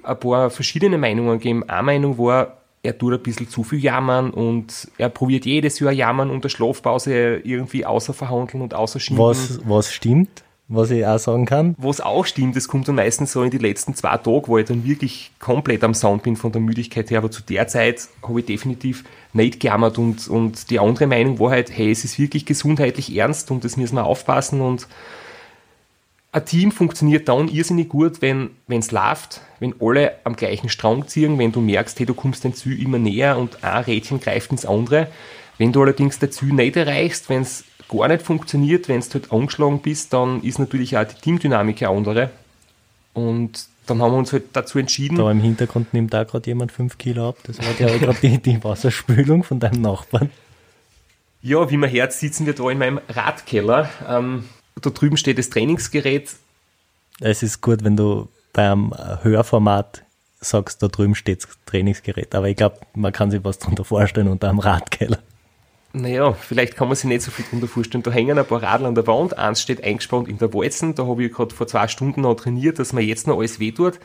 ein 0.04 0.20
paar 0.20 0.50
verschiedene 0.50 0.98
Meinungen 0.98 1.38
gegeben. 1.38 1.68
Eine 1.68 1.82
Meinung 1.82 2.18
war, 2.18 2.57
er 2.82 2.96
tut 2.96 3.14
ein 3.14 3.22
bisschen 3.22 3.48
zu 3.48 3.64
viel 3.64 3.82
jammern 3.82 4.30
und 4.30 4.88
er 4.98 5.08
probiert 5.08 5.46
jedes 5.46 5.78
Jahr 5.80 5.92
jammern 5.92 6.30
und 6.30 6.44
der 6.44 6.48
Schlafpause 6.48 7.36
irgendwie 7.38 7.84
außer 7.84 8.14
verhandeln 8.14 8.62
und 8.62 8.74
außer 8.74 9.00
schinden. 9.00 9.22
Was, 9.22 9.60
was 9.64 9.92
stimmt, 9.92 10.42
was 10.68 10.90
ich 10.90 11.04
auch 11.04 11.18
sagen 11.18 11.46
kann. 11.46 11.74
Was 11.78 12.00
auch 12.00 12.26
stimmt, 12.26 12.54
das 12.54 12.68
kommt 12.68 12.88
dann 12.88 12.94
meistens 12.96 13.32
so 13.32 13.42
in 13.42 13.50
die 13.50 13.58
letzten 13.58 13.94
zwei 13.94 14.16
Tage, 14.18 14.48
wo 14.48 14.58
ich 14.58 14.66
dann 14.66 14.84
wirklich 14.84 15.32
komplett 15.38 15.82
am 15.82 15.94
Sound 15.94 16.22
bin 16.22 16.36
von 16.36 16.52
der 16.52 16.60
Müdigkeit 16.60 17.10
her, 17.10 17.18
aber 17.18 17.30
zu 17.30 17.42
der 17.42 17.66
Zeit 17.68 18.08
habe 18.22 18.40
ich 18.40 18.46
definitiv 18.46 19.04
nicht 19.32 19.60
gejammert 19.60 19.98
und, 19.98 20.28
und 20.28 20.70
die 20.70 20.78
andere 20.78 21.06
Meinung 21.06 21.38
war 21.38 21.50
halt, 21.50 21.76
hey, 21.76 21.90
es 21.90 22.04
ist 22.04 22.18
wirklich 22.18 22.44
gesundheitlich 22.44 23.16
ernst 23.16 23.50
und 23.50 23.64
das 23.64 23.76
müssen 23.76 23.96
wir 23.96 24.04
aufpassen 24.04 24.60
und 24.60 24.86
ein 26.30 26.44
Team 26.44 26.72
funktioniert 26.72 27.28
dann 27.28 27.48
irrsinnig 27.48 27.88
gut, 27.88 28.20
wenn 28.20 28.50
es 28.68 28.90
läuft, 28.90 29.40
wenn 29.60 29.74
alle 29.80 30.16
am 30.24 30.36
gleichen 30.36 30.68
Strang 30.68 31.08
ziehen, 31.08 31.38
wenn 31.38 31.52
du 31.52 31.60
merkst, 31.60 31.98
hey, 31.98 32.06
du 32.06 32.14
kommst 32.14 32.44
dein 32.44 32.54
Ziel 32.54 32.80
immer 32.82 32.98
näher 32.98 33.38
und 33.38 33.64
ein 33.64 33.84
Rädchen 33.84 34.20
greift 34.20 34.50
ins 34.50 34.66
andere. 34.66 35.08
Wenn 35.56 35.72
du 35.72 35.82
allerdings 35.82 36.18
dein 36.18 36.30
Ziel 36.30 36.52
nicht 36.52 36.76
erreichst, 36.76 37.28
wenn 37.30 37.42
es 37.42 37.64
gar 37.88 38.08
nicht 38.08 38.22
funktioniert, 38.22 38.88
wenn 38.88 39.00
du 39.00 39.06
halt 39.14 39.32
angeschlagen 39.32 39.80
bist, 39.80 40.12
dann 40.12 40.42
ist 40.42 40.58
natürlich 40.58 40.96
auch 40.98 41.04
die 41.04 41.20
Teamdynamik 41.20 41.82
eine 41.82 41.96
andere. 41.96 42.30
Und 43.14 43.66
dann 43.86 44.02
haben 44.02 44.12
wir 44.12 44.18
uns 44.18 44.32
halt 44.32 44.44
dazu 44.52 44.78
entschieden. 44.78 45.16
Da 45.16 45.30
im 45.30 45.40
Hintergrund 45.40 45.94
nimmt 45.94 46.12
da 46.12 46.24
gerade 46.24 46.46
jemand 46.46 46.72
5 46.72 46.98
Kilo 46.98 47.30
ab. 47.30 47.38
Das 47.44 47.58
war 47.58 47.66
ja 47.78 47.96
gerade 47.96 48.18
die, 48.20 48.38
die 48.38 48.62
Wasserspülung 48.62 49.44
von 49.44 49.60
deinem 49.60 49.80
Nachbarn. 49.80 50.30
Ja, 51.40 51.70
wie 51.70 51.78
man 51.78 51.90
hört, 51.90 52.12
sitzen 52.12 52.44
wir 52.44 52.52
da 52.52 52.68
in 52.68 52.78
meinem 52.78 53.00
Radkeller. 53.08 53.88
Ähm, 54.06 54.44
da 54.80 54.90
drüben 54.90 55.16
steht 55.16 55.38
das 55.38 55.50
Trainingsgerät. 55.50 56.36
Es 57.20 57.42
ist 57.42 57.60
gut, 57.60 57.84
wenn 57.84 57.96
du 57.96 58.28
beim 58.52 58.92
Hörformat 59.22 60.04
sagst, 60.40 60.82
da 60.82 60.88
drüben 60.88 61.14
steht 61.14 61.44
das 61.44 61.58
Trainingsgerät. 61.66 62.34
Aber 62.34 62.48
ich 62.48 62.56
glaube, 62.56 62.78
man 62.94 63.12
kann 63.12 63.30
sich 63.30 63.42
was 63.44 63.58
darunter 63.58 63.84
vorstellen 63.84 64.28
unter 64.28 64.48
einem 64.48 64.60
Radkeller. 64.60 65.18
Naja, 65.92 66.32
vielleicht 66.32 66.76
kann 66.76 66.88
man 66.88 66.96
sich 66.96 67.06
nicht 67.06 67.22
so 67.22 67.30
viel 67.30 67.44
darunter 67.46 67.66
vorstellen. 67.66 68.02
Da 68.02 68.10
hängen 68.10 68.38
ein 68.38 68.44
paar 68.44 68.62
Radl 68.62 68.86
an 68.86 68.94
der 68.94 69.06
Wand. 69.06 69.36
Eins 69.36 69.62
steht 69.62 69.82
eingespannt 69.82 70.28
in 70.28 70.38
der 70.38 70.52
Walzen. 70.52 70.94
Da 70.94 71.06
habe 71.06 71.24
ich 71.24 71.32
gerade 71.32 71.54
vor 71.54 71.66
zwei 71.66 71.88
Stunden 71.88 72.20
noch 72.20 72.34
trainiert, 72.34 72.78
dass 72.78 72.92
mir 72.92 73.02
jetzt 73.02 73.26
noch 73.26 73.38
alles 73.38 73.58
wehtut. 73.58 73.98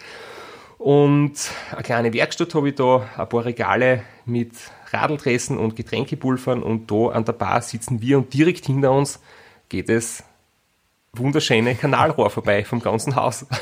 Und 0.77 1.33
eine 1.71 1.83
kleine 1.83 2.13
Werkstatt 2.13 2.55
habe 2.55 2.69
ich 2.69 2.75
da, 2.75 3.07
ein 3.17 3.29
paar 3.29 3.45
Regale 3.45 4.03
mit 4.25 4.51
Radldressen 4.91 5.57
und 5.57 5.75
Getränkepulvern 5.75 6.61
und 6.61 6.91
da 6.91 7.07
an 7.09 7.25
der 7.25 7.33
Bar 7.33 7.61
sitzen 7.61 8.01
wir 8.01 8.17
und 8.17 8.33
direkt 8.33 8.65
hinter 8.65 8.91
uns 8.91 9.19
geht 9.69 9.89
es 9.89 10.23
wunderschöne 11.15 11.75
Kanalrohr 11.75 12.29
vorbei 12.29 12.63
vom 12.65 12.81
ganzen 12.81 13.15
Haus. 13.15 13.45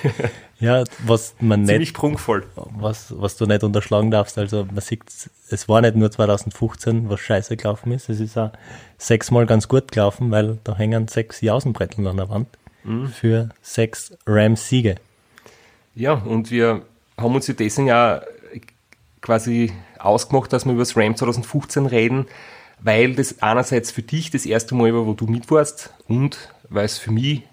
Ja, 0.60 0.84
was 1.08 1.34
man 1.39 1.65
Ziemlich 1.65 1.89
nicht, 1.89 1.96
prunkvoll. 1.96 2.46
was, 2.55 3.12
was 3.17 3.36
du 3.36 3.48
nicht 3.48 3.63
unterschlagen 3.63 4.12
darfst, 4.12 4.38
also 4.38 4.67
man 4.72 4.81
sieht, 4.81 5.01
es 5.50 5.67
war 5.67 5.81
nicht 5.81 5.96
nur 5.96 6.12
2015, 6.12 7.10
was 7.10 7.20
scheiße 7.20 7.58
gelaufen 7.58 7.91
ist, 7.91 8.10
es 8.10 8.20
ist 8.20 8.38
auch 8.38 8.51
sechsmal 9.00 9.48
ganz 9.48 9.67
gut 9.67 9.91
gelaufen, 9.91 10.29
weil 10.29 10.60
da 10.63 10.77
hängen 10.77 11.08
sechs 11.08 11.41
Jausenbretteln 11.41 12.05
an 12.05 12.17
der 12.17 12.29
Wand 12.29 12.48
für 13.12 13.50
sechs 13.63 14.15
Rams-Siege. 14.27 14.98
Ja, 15.96 16.13
und 16.13 16.51
wir 16.51 16.84
haben 17.17 17.34
uns 17.34 17.48
ja 17.48 17.55
deswegen 17.55 17.91
auch 17.91 18.22
quasi 19.22 19.72
ausgemacht, 19.98 20.53
dass 20.53 20.65
wir 20.65 20.74
über 20.74 20.81
das 20.84 20.96
Ram 20.96 21.15
2015 21.15 21.88
reden, 21.88 22.27
weil 22.81 23.15
das 23.15 23.41
einerseits 23.41 23.89
für 23.89 24.03
dich 24.03 24.29
das 24.29 24.46
erste 24.46 24.75
Mal 24.75 24.93
war, 24.93 25.08
wo 25.08 25.13
du 25.13 25.25
mit 25.25 25.50
warst 25.50 25.91
und 26.08 26.38
weil 26.71 26.85
es 26.85 26.97
für 26.97 27.11
mich 27.11 27.43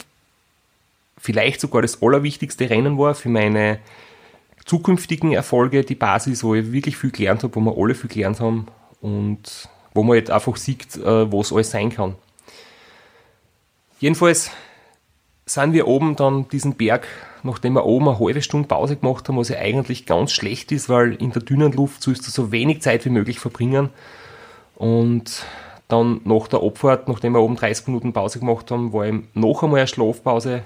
vielleicht 1.19 1.61
sogar 1.61 1.83
das 1.83 2.03
allerwichtigste 2.03 2.71
Rennen 2.71 2.97
war 2.97 3.15
für 3.15 3.29
meine 3.29 3.79
zukünftigen 4.65 5.33
Erfolge, 5.33 5.85
die 5.85 5.95
Basis, 5.95 6.45
wo 6.45 6.55
ich 6.55 6.73
wirklich 6.73 6.97
viel 6.97 7.11
gelernt 7.11 7.43
habe, 7.43 7.55
wo 7.55 7.61
wir 7.61 7.77
alle 7.77 7.95
viel 7.95 8.09
gelernt 8.09 8.41
haben 8.41 8.67
und 9.01 9.69
wo 9.95 10.03
man 10.03 10.17
jetzt 10.17 10.31
einfach 10.31 10.57
sieht, 10.57 10.97
äh, 10.97 11.31
wo 11.31 11.41
es 11.41 11.53
alles 11.53 11.71
sein 11.71 11.91
kann. 11.91 12.15
Jedenfalls 13.99 14.51
sind 15.47 15.73
wir 15.73 15.89
oben 15.89 16.15
dann 16.15 16.49
diesen 16.49 16.75
Berg, 16.75 17.07
nachdem 17.43 17.73
wir 17.73 17.87
oben 17.87 18.09
eine 18.09 18.21
halbe 18.21 18.43
Stunde 18.43 18.69
Pause 18.69 18.97
gemacht 18.97 19.27
haben, 19.29 19.39
was 19.39 19.49
ja 19.49 19.59
eigentlich 19.59 20.07
ganz 20.07 20.31
schlecht 20.33 20.71
ist, 20.71 20.89
weil 20.89 21.15
in 21.15 21.33
der 21.33 21.43
dünnen 21.43 21.73
Luft 21.73 22.03
sollst 22.03 22.27
du 22.27 22.31
so 22.31 22.53
wenig 22.53 22.83
Zeit 22.83 23.05
wie 23.07 23.11
möglich 23.11 23.41
verbringen. 23.41 23.89
Und 24.77 25.45
dann 25.89 26.21
nach 26.25 26.49
der 26.49 26.63
Abfahrt, 26.63 27.09
nachdem 27.09 27.33
wir 27.33 27.41
oben 27.41 27.57
30 27.57 27.89
Minuten 27.89 28.13
Pause 28.13 28.39
gemacht 28.39 28.71
haben, 28.71 28.93
war 28.93 29.07
eben 29.07 29.29
noch 29.35 29.63
einmal 29.63 29.81
eine 29.81 29.87
Schlafpause. 29.87 30.63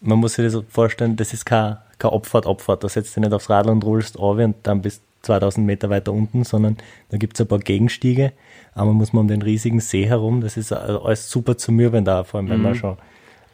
Man 0.00 0.18
muss 0.18 0.34
sich 0.34 0.50
das 0.50 0.64
vorstellen, 0.68 1.16
das 1.16 1.32
ist 1.32 1.44
kein, 1.44 1.76
kein 1.98 2.10
Abfahrt, 2.10 2.46
Abfahrt. 2.46 2.82
Da 2.82 2.88
setzt 2.88 3.16
du 3.16 3.20
nicht 3.20 3.32
aufs 3.32 3.50
Radl 3.50 3.70
und 3.70 3.84
rollst 3.84 4.18
auf 4.18 4.38
und 4.38 4.56
dann 4.64 4.82
bis 4.82 5.00
2000 5.22 5.64
Meter 5.64 5.90
weiter 5.90 6.12
unten, 6.12 6.44
sondern 6.44 6.76
da 7.10 7.18
gibt 7.18 7.36
es 7.36 7.40
ein 7.40 7.46
paar 7.46 7.60
Gegenstiege. 7.60 8.32
Einmal 8.74 8.94
muss 8.94 9.12
man 9.12 9.22
um 9.22 9.28
den 9.28 9.42
riesigen 9.42 9.80
See 9.80 10.06
herum. 10.06 10.40
Das 10.40 10.56
ist 10.56 10.72
alles 10.72 11.30
super 11.30 11.56
zu 11.56 11.70
mürben 11.70 12.04
da, 12.04 12.24
vor 12.24 12.40
allem 12.40 12.48
wenn 12.48 12.62
man 12.62 12.74
schon 12.74 12.96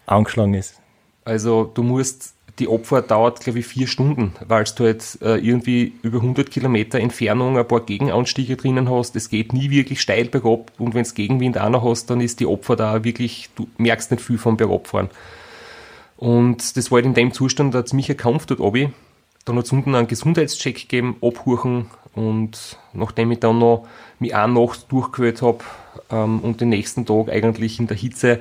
angeschlagen 0.07 0.55
ist. 0.55 0.81
Also 1.25 1.65
du 1.65 1.83
musst, 1.83 2.35
die 2.59 2.69
Abfahrt 2.69 3.11
dauert 3.11 3.41
glaube 3.41 3.61
ich 3.61 3.67
vier 3.67 3.87
Stunden, 3.87 4.33
weil 4.47 4.65
du 4.65 4.85
halt 4.85 5.19
äh, 5.23 5.37
irgendwie 5.37 5.93
über 6.03 6.19
100 6.19 6.51
Kilometer 6.51 6.99
Entfernung 6.99 7.59
ein 7.59 7.69
paar 7.69 7.81
Gegenanstiege 7.81 8.57
drinnen 8.57 8.91
hast. 8.91 9.17
Es 9.17 9.31
geht 9.31 9.53
nie 9.53 9.71
wirklich 9.71 10.01
steil 10.01 10.27
bergab 10.27 10.73
und 10.79 10.95
wenn 10.95 11.05
du 11.05 11.13
Gegenwind 11.13 11.59
auch 11.59 11.71
noch 11.71 11.85
hast, 11.85 12.11
dann 12.11 12.21
ist 12.21 12.41
die 12.41 12.47
Abfahrt 12.47 12.81
auch 12.81 13.05
wirklich, 13.05 13.51
du 13.55 13.69
merkst 13.79 14.11
nicht 14.11 14.23
viel 14.23 14.39
vom 14.39 14.57
Bergabfahren. 14.57 15.11
Und 16.17 16.77
das 16.77 16.91
war 16.91 16.97
halt 16.97 17.07
in 17.07 17.15
dem 17.15 17.33
Zustand 17.33 17.77
ein 17.77 17.87
ziemlicher 17.87 18.15
Kampf 18.15 18.47
dort 18.47 18.61
obi. 18.61 18.91
Dann 19.45 19.57
hat 19.57 19.65
es 19.65 19.73
unten 19.73 19.95
einen 19.95 20.09
Gesundheitscheck 20.09 20.77
gegeben, 20.77 21.17
abhuchen 21.23 21.87
und 22.15 22.77
nachdem 22.93 23.31
ich 23.31 23.39
dann 23.39 23.59
noch 23.59 23.87
mich 24.19 24.35
auch 24.35 24.49
Nacht 24.49 24.91
durchgewählt 24.91 25.43
habe 25.43 25.59
ähm, 26.11 26.41
und 26.41 26.61
den 26.61 26.71
nächsten 26.71 27.07
Tag 27.07 27.31
eigentlich 27.31 27.79
in 27.79 27.87
der 27.87 27.97
Hitze 27.97 28.41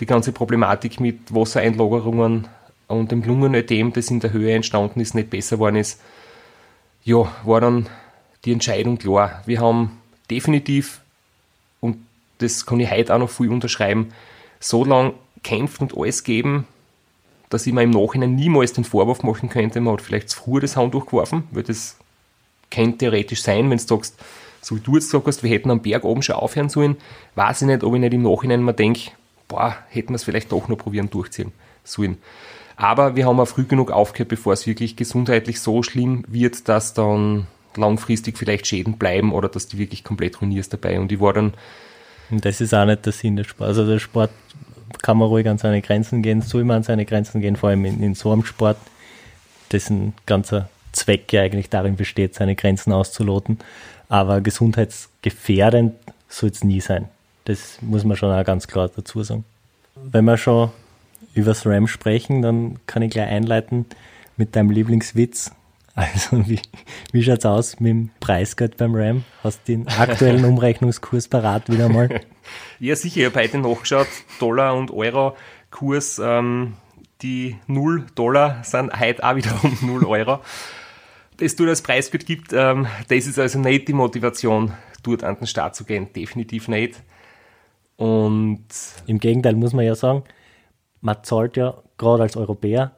die 0.00 0.06
ganze 0.06 0.32
Problematik 0.32 1.00
mit 1.00 1.34
Wassereinlagerungen 1.34 2.48
und 2.88 3.10
dem 3.10 3.22
Lungenödem, 3.22 3.92
das 3.92 4.10
in 4.10 4.20
der 4.20 4.32
Höhe 4.32 4.54
entstanden 4.54 5.00
ist, 5.00 5.14
nicht 5.14 5.30
besser 5.30 5.56
geworden 5.56 5.76
ist, 5.76 6.00
ja, 7.04 7.30
war 7.44 7.60
dann 7.60 7.88
die 8.44 8.52
Entscheidung 8.52 8.98
klar. 8.98 9.42
Wir 9.46 9.60
haben 9.60 10.00
definitiv, 10.30 11.00
und 11.80 11.98
das 12.38 12.66
kann 12.66 12.80
ich 12.80 12.90
heute 12.90 13.14
auch 13.14 13.18
noch 13.18 13.30
viel 13.30 13.50
unterschreiben, 13.50 14.12
so 14.60 14.84
lange 14.84 15.14
kämpft 15.42 15.80
und 15.80 15.96
alles 15.96 16.24
geben, 16.24 16.66
dass 17.50 17.66
ich 17.66 17.72
mir 17.72 17.82
im 17.82 17.90
Nachhinein 17.90 18.34
niemals 18.34 18.72
den 18.72 18.84
Vorwurf 18.84 19.22
machen 19.22 19.48
könnte, 19.48 19.80
man 19.80 19.94
hat 19.94 20.02
vielleicht 20.02 20.30
zu 20.30 20.38
früh 20.38 20.60
das 20.60 20.76
Handtuch 20.76 21.06
geworfen, 21.06 21.44
weil 21.52 21.62
das 21.62 21.96
kann 22.70 22.98
theoretisch 22.98 23.42
sein, 23.42 23.70
wenn 23.70 23.78
du 23.78 23.84
sagst, 23.84 24.18
so 24.60 24.76
wie 24.76 24.80
du 24.80 24.94
jetzt 24.94 25.06
gesagt 25.06 25.26
hast, 25.28 25.42
wir 25.44 25.50
hätten 25.50 25.70
am 25.70 25.82
Berg 25.82 26.04
oben 26.04 26.22
schon 26.22 26.34
aufhören 26.34 26.68
sollen, 26.68 26.96
weiß 27.36 27.62
ich 27.62 27.68
nicht, 27.68 27.84
ob 27.84 27.94
ich 27.94 28.00
nicht 28.00 28.14
im 28.14 28.22
Nachhinein 28.22 28.64
mir 28.64 28.74
denke, 28.74 29.12
boah, 29.46 29.76
hätten 29.90 30.08
wir 30.08 30.16
es 30.16 30.24
vielleicht 30.24 30.50
doch 30.50 30.66
noch 30.66 30.76
probieren 30.76 31.08
durchziehen 31.08 31.52
sollen. 31.84 32.18
Aber 32.76 33.16
wir 33.16 33.26
haben 33.26 33.40
auch 33.40 33.48
früh 33.48 33.64
genug 33.64 33.90
aufgehört, 33.90 34.28
bevor 34.28 34.52
es 34.52 34.66
wirklich 34.66 34.96
gesundheitlich 34.96 35.60
so 35.60 35.82
schlimm 35.82 36.24
wird, 36.28 36.68
dass 36.68 36.92
dann 36.92 37.46
langfristig 37.76 38.36
vielleicht 38.36 38.66
Schäden 38.66 38.98
bleiben 38.98 39.32
oder 39.32 39.48
dass 39.48 39.68
die 39.68 39.78
wirklich 39.78 40.04
komplett 40.04 40.40
ruinierst 40.40 40.72
dabei. 40.72 41.00
Und 41.00 41.10
ich 41.10 41.20
war 41.20 41.32
dann, 41.32 41.54
das 42.30 42.60
ist 42.60 42.74
auch 42.74 42.84
nicht 42.84 43.06
der 43.06 43.12
Sinn 43.12 43.36
des 43.36 43.46
Sports. 43.46 43.68
Also 43.68 43.86
der 43.86 43.98
Sport 43.98 44.30
kann 45.02 45.16
man 45.18 45.28
ruhig 45.28 45.48
an 45.48 45.58
seine 45.58 45.82
Grenzen 45.82 46.22
gehen, 46.22 46.42
soll 46.42 46.64
man 46.64 46.78
an 46.78 46.82
seine 46.82 47.06
Grenzen 47.06 47.40
gehen, 47.40 47.56
vor 47.56 47.70
allem 47.70 47.84
in, 47.84 48.02
in 48.02 48.14
so 48.14 48.30
einem 48.32 48.44
Sport, 48.44 48.76
dessen 49.72 50.14
ganzer 50.26 50.68
Zweck 50.92 51.32
ja 51.32 51.42
eigentlich 51.42 51.70
darin 51.70 51.96
besteht, 51.96 52.34
seine 52.34 52.56
Grenzen 52.56 52.92
auszuloten. 52.92 53.58
Aber 54.08 54.40
gesundheitsgefährdend 54.40 55.94
soll 56.28 56.50
es 56.50 56.62
nie 56.62 56.80
sein. 56.80 57.08
Das 57.46 57.78
muss 57.80 58.04
man 58.04 58.16
schon 58.16 58.32
auch 58.32 58.44
ganz 58.44 58.66
klar 58.68 58.90
dazu 58.94 59.22
sagen. 59.22 59.44
Wenn 59.94 60.24
wir 60.24 60.36
schon 60.36 60.70
über 61.36 61.50
das 61.50 61.66
RAM 61.66 61.86
sprechen, 61.86 62.42
dann 62.42 62.78
kann 62.86 63.02
ich 63.02 63.10
gleich 63.10 63.28
einleiten 63.28 63.86
mit 64.36 64.56
deinem 64.56 64.70
Lieblingswitz. 64.70 65.52
Also, 65.98 66.46
wie, 66.46 66.60
wie 67.12 67.22
schaut's 67.22 67.46
aus 67.46 67.80
mit 67.80 67.88
dem 67.88 68.10
Preisgeld 68.20 68.76
beim 68.76 68.94
RAM? 68.94 69.24
Hast 69.42 69.66
du 69.66 69.72
den 69.72 69.88
aktuellen 69.88 70.44
Umrechnungskurs 70.52 71.26
parat 71.26 71.70
wieder 71.70 71.88
mal? 71.88 72.20
ja 72.80 72.94
sicher, 72.94 73.20
ich 73.20 73.26
habe 73.28 73.40
heute 73.40 73.56
nachgeschaut, 73.56 74.06
Dollar 74.38 74.76
und 74.76 74.90
Euro 74.90 75.38
Kurs, 75.70 76.20
ähm, 76.22 76.74
die 77.22 77.56
0 77.66 78.04
Dollar 78.14 78.62
sind 78.62 78.92
heute 79.00 79.24
auch 79.24 79.36
wiederum 79.36 79.78
0 79.80 80.04
Euro. 80.04 80.40
Das 81.38 81.56
du 81.56 81.66
als 81.66 81.80
Preisgeld 81.80 82.26
gibt, 82.26 82.52
ähm, 82.52 82.86
das 83.08 83.26
ist 83.26 83.38
also 83.38 83.58
nicht 83.58 83.88
die 83.88 83.94
Motivation, 83.94 84.74
dort 85.02 85.24
an 85.24 85.38
den 85.38 85.46
Start 85.46 85.76
zu 85.76 85.84
gehen. 85.84 86.12
Definitiv 86.12 86.68
nicht. 86.68 87.02
Und 87.96 88.66
Im 89.06 89.18
Gegenteil 89.18 89.54
muss 89.54 89.72
man 89.72 89.86
ja 89.86 89.94
sagen, 89.94 90.24
man 91.06 91.22
zahlt 91.22 91.56
ja 91.56 91.74
gerade 91.98 92.24
als 92.24 92.36
Europäer 92.36 92.90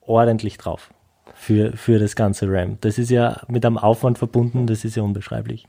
ordentlich 0.00 0.56
drauf 0.56 0.90
für, 1.34 1.76
für 1.76 1.98
das 1.98 2.14
ganze 2.14 2.46
RAM. 2.48 2.78
Das 2.80 2.96
ist 2.96 3.10
ja 3.10 3.42
mit 3.48 3.66
einem 3.66 3.76
Aufwand 3.76 4.18
verbunden, 4.18 4.68
das 4.68 4.84
ist 4.84 4.96
ja 4.96 5.02
unbeschreiblich. 5.02 5.66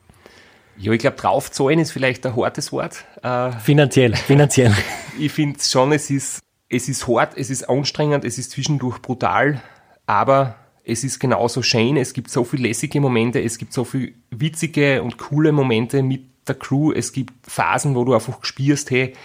ja, 0.78 0.92
ich 0.92 1.00
glaube, 1.00 1.18
draufzahlen 1.18 1.80
ist 1.80 1.92
vielleicht 1.92 2.24
ein 2.26 2.36
hartes 2.36 2.72
Wort. 2.72 3.04
Äh, 3.24 3.52
Finanziell, 3.54 4.16
finanziell. 4.28 4.74
ich 5.20 5.32
finde 5.32 5.60
schon, 5.60 5.92
es 5.92 6.12
ist, 6.12 6.40
es 6.70 6.88
ist 6.88 7.08
hart, 7.08 7.36
es 7.36 7.50
ist 7.50 7.68
anstrengend, 7.68 8.24
es 8.26 8.38
ist 8.38 8.52
zwischendurch 8.52 9.00
brutal, 9.02 9.60
aber 10.06 10.56
es 10.86 11.04
ist 11.04 11.20
genauso 11.20 11.64
schön. 11.64 11.98
Es 11.98 12.14
gibt 12.14 12.30
so 12.30 12.44
viele 12.44 12.68
lässige 12.68 13.02
Momente, 13.02 13.42
es 13.42 13.58
gibt 13.58 13.74
so 13.74 13.84
viele 13.84 14.14
witzige 14.30 15.02
und 15.02 15.18
coole 15.18 15.52
Momente 15.52 16.04
mit 16.04 16.22
der 16.48 16.56
Crew. 16.56 16.94
Es 16.94 17.12
gibt 17.12 17.34
Phasen, 17.50 17.96
wo 17.96 18.06
du 18.06 18.14
einfach 18.14 18.38
spürst, 18.44 18.92
hey, 18.92 19.16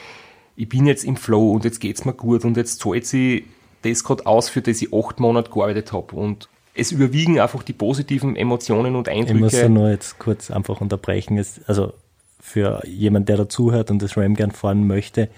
ich 0.57 0.69
bin 0.69 0.87
jetzt 0.87 1.05
im 1.05 1.17
Flow 1.17 1.53
und 1.53 1.65
jetzt 1.65 1.81
geht's 1.81 2.05
mir 2.05 2.13
gut 2.13 2.45
und 2.45 2.57
jetzt 2.57 2.81
zahlt 2.81 3.07
sie 3.07 3.47
das 3.83 4.05
gerade 4.05 4.27
aus, 4.27 4.49
für 4.49 4.63
das 4.63 4.81
ich 4.83 4.93
acht 4.93 5.19
Monate 5.21 5.51
gearbeitet 5.51 5.93
habe. 5.93 6.15
Und 6.15 6.49
es 6.75 6.93
überwiegen 6.93 7.41
einfach 7.41 7.63
die 7.63 7.73
positiven 7.73 8.37
Emotionen 8.37 8.97
und 8.97 9.09
Ich 9.09 9.15
muss 9.35 9.55
Eindrücke. 9.55 9.69
nur 9.69 9.91
jetzt 9.91 10.19
kurz 10.19 10.51
einfach 10.51 10.81
unterbrechen. 10.81 11.39
Es, 11.39 11.61
also 11.67 11.93
für 12.41 12.83
jemand, 12.87 13.29
der 13.29 13.37
dazuhört 13.37 13.91
und 13.91 14.03
das 14.03 14.17
RAM 14.17 14.35
gern 14.35 14.51
fahren 14.51 14.87
möchte, 14.87 15.29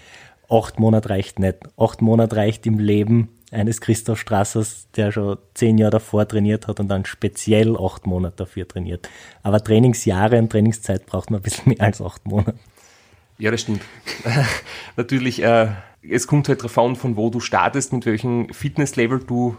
acht 0.48 0.78
Monate 0.78 1.10
reicht 1.10 1.38
nicht. 1.38 1.58
Acht 1.76 2.02
Monate 2.02 2.36
reicht 2.36 2.66
im 2.66 2.78
Leben 2.78 3.28
eines 3.50 3.80
Christoph 3.80 4.18
Strassers, 4.18 4.88
der 4.96 5.12
schon 5.12 5.38
zehn 5.54 5.78
Jahre 5.78 5.92
davor 5.92 6.26
trainiert 6.26 6.66
hat 6.66 6.80
und 6.80 6.88
dann 6.88 7.04
speziell 7.04 7.76
acht 7.76 8.06
Monate 8.06 8.36
dafür 8.36 8.66
trainiert. 8.66 9.08
Aber 9.42 9.62
Trainingsjahre 9.62 10.38
und 10.38 10.50
Trainingszeit 10.50 11.06
braucht 11.06 11.30
man 11.30 11.40
ein 11.40 11.42
bisschen 11.42 11.68
mehr 11.70 11.80
als 11.80 12.00
acht 12.00 12.26
Monate. 12.26 12.58
Ja, 13.38 13.50
das 13.50 13.62
stimmt. 13.62 13.82
Natürlich, 14.96 15.42
äh, 15.42 15.68
es 16.08 16.26
kommt 16.26 16.48
halt 16.48 16.60
darauf 16.60 16.78
an, 16.78 16.96
von 16.96 17.16
wo 17.16 17.30
du 17.30 17.40
startest, 17.40 17.92
mit 17.92 18.06
welchem 18.06 18.48
Fitnesslevel 18.52 19.20
du 19.20 19.56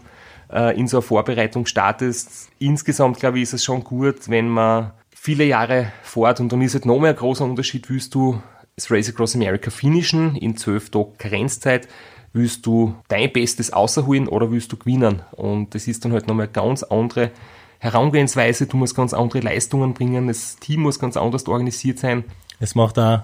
äh, 0.50 0.78
in 0.78 0.88
so 0.88 0.98
einer 0.98 1.02
Vorbereitung 1.02 1.66
startest. 1.66 2.50
Insgesamt, 2.58 3.18
glaube 3.18 3.38
ich, 3.38 3.44
ist 3.44 3.54
es 3.54 3.64
schon 3.64 3.84
gut, 3.84 4.28
wenn 4.28 4.48
man 4.48 4.92
viele 5.10 5.44
Jahre 5.44 5.92
fährt 6.02 6.40
und 6.40 6.52
dann 6.52 6.62
ist 6.62 6.74
halt 6.74 6.86
noch 6.86 7.00
mehr 7.00 7.10
ein 7.10 7.16
großer 7.16 7.44
Unterschied, 7.44 7.90
willst 7.90 8.14
du 8.14 8.40
das 8.76 8.90
Race 8.90 9.08
Across 9.08 9.34
America 9.34 9.70
finishen 9.70 10.36
in 10.36 10.56
zwölf 10.56 10.90
Tagen 10.90 11.16
Karenzzeit, 11.18 11.88
willst 12.32 12.64
du 12.66 12.94
dein 13.08 13.32
Bestes 13.32 13.72
außerholen 13.72 14.28
oder 14.28 14.50
willst 14.50 14.70
du 14.72 14.76
gewinnen? 14.76 15.22
Und 15.32 15.74
das 15.74 15.88
ist 15.88 16.04
dann 16.04 16.12
halt 16.12 16.28
nochmal 16.28 16.46
eine 16.46 16.52
ganz 16.52 16.82
andere 16.82 17.30
Herangehensweise, 17.78 18.66
du 18.66 18.76
musst 18.76 18.94
ganz 18.94 19.12
andere 19.14 19.40
Leistungen 19.40 19.94
bringen, 19.94 20.28
das 20.28 20.56
Team 20.56 20.82
muss 20.82 20.98
ganz 20.98 21.16
anders 21.16 21.46
organisiert 21.46 21.98
sein. 21.98 22.24
Es 22.58 22.74
macht 22.74 22.98
auch 22.98 23.20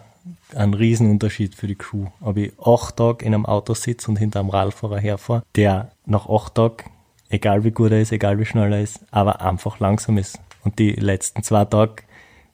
einen 0.55 0.75
Riesenunterschied 0.75 1.55
für 1.55 1.67
die 1.67 1.75
Crew. 1.75 2.07
Ob 2.21 2.37
ich 2.37 2.53
acht 2.65 2.97
Tage 2.97 3.25
in 3.25 3.35
einem 3.35 3.47
Auto 3.47 3.75
sitze 3.75 4.11
und 4.11 4.19
hinter 4.19 4.41
einem 4.41 4.51
Radfahrer 4.51 4.99
herfahre, 4.99 5.43
der 5.57 5.93
nach 6.07 6.29
acht 6.29 6.55
Tagen 6.55 6.85
egal 7.33 7.65
wie 7.65 7.71
gut 7.71 7.91
er 7.91 8.01
ist, 8.01 8.13
egal 8.13 8.39
wie 8.39 8.45
schnell 8.45 8.73
er 8.73 8.83
ist, 8.83 9.01
aber 9.11 9.41
einfach 9.41 9.81
langsam 9.81 10.19
ist. 10.19 10.39
Und 10.65 10.79
die 10.79 10.93
letzten 10.93 11.43
zwei 11.43 11.65
Tage, 11.65 12.03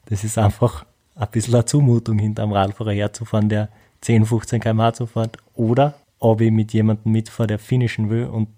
das 0.07 0.25
ist 0.25 0.39
einfach 0.39 0.87
ein 1.17 1.29
bisschen 1.31 1.55
eine 1.55 1.65
Zumutung, 1.65 2.19
hinter 2.19 2.45
einem 2.45 2.53
Radfahrer 2.53 2.93
herzufahren, 2.93 3.49
der 3.49 3.69
10, 4.01 4.25
15 4.25 4.61
km/h 4.61 4.95
zufährt. 4.95 5.37
Oder 5.55 5.95
ob 6.21 6.41
ich 6.41 6.53
mit 6.53 6.73
jemandem 6.73 7.13
mitfahre, 7.13 7.49
der 7.49 7.59
finishen 7.59 8.09
will 8.09 8.27
und 8.27 8.49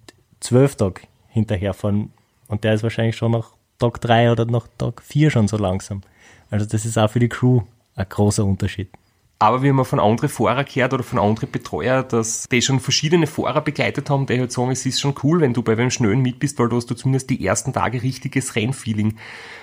zwölf 0.41 0.77
Tage 0.77 1.03
hinterherfahren. 1.29 2.13
Und 2.51 2.65
der 2.65 2.75
ist 2.75 2.83
wahrscheinlich 2.83 3.17
schon 3.17 3.33
nach 3.33 3.53
Tag 3.79 4.01
3 4.01 4.33
oder 4.33 4.45
nach 4.45 4.67
Tag 4.77 5.03
4 5.03 5.31
schon 5.31 5.49
so 5.49 5.57
langsam. 5.57 6.03
Also 6.51 6.67
das 6.67 6.85
ist 6.85 6.99
auch 6.99 7.09
für 7.09 7.21
die 7.21 7.29
Crew 7.29 7.63
ein 7.95 8.07
großer 8.09 8.45
Unterschied. 8.45 8.91
Aber 9.39 9.63
wir 9.63 9.71
haben 9.71 9.85
von 9.87 10.01
anderen 10.01 10.29
Fahrern 10.29 10.67
gehört 10.67 10.93
oder 10.93 11.03
von 11.03 11.19
anderen 11.19 11.51
Betreuer, 11.51 12.03
dass 12.03 12.47
die 12.51 12.61
schon 12.61 12.79
verschiedene 12.79 13.27
Fahrer 13.27 13.63
begleitet 13.63 14.11
haben, 14.11 14.27
die 14.27 14.39
halt 14.39 14.53
sagen, 14.53 14.71
es 14.71 14.85
ist 14.85 15.01
schon 15.01 15.15
cool, 15.23 15.41
wenn 15.41 15.55
du 15.55 15.63
bei 15.63 15.73
einem 15.73 15.91
Schnellen 15.91 16.21
mit 16.21 16.41
bist, 16.41 16.59
weil 16.59 16.69
du 16.69 16.77
hast 16.77 16.91
du 16.91 16.95
zumindest 16.95 17.31
die 17.31 17.47
ersten 17.47 17.73
Tage 17.73 18.03
richtiges 18.03 18.55
Rennfeeling. 18.55 19.17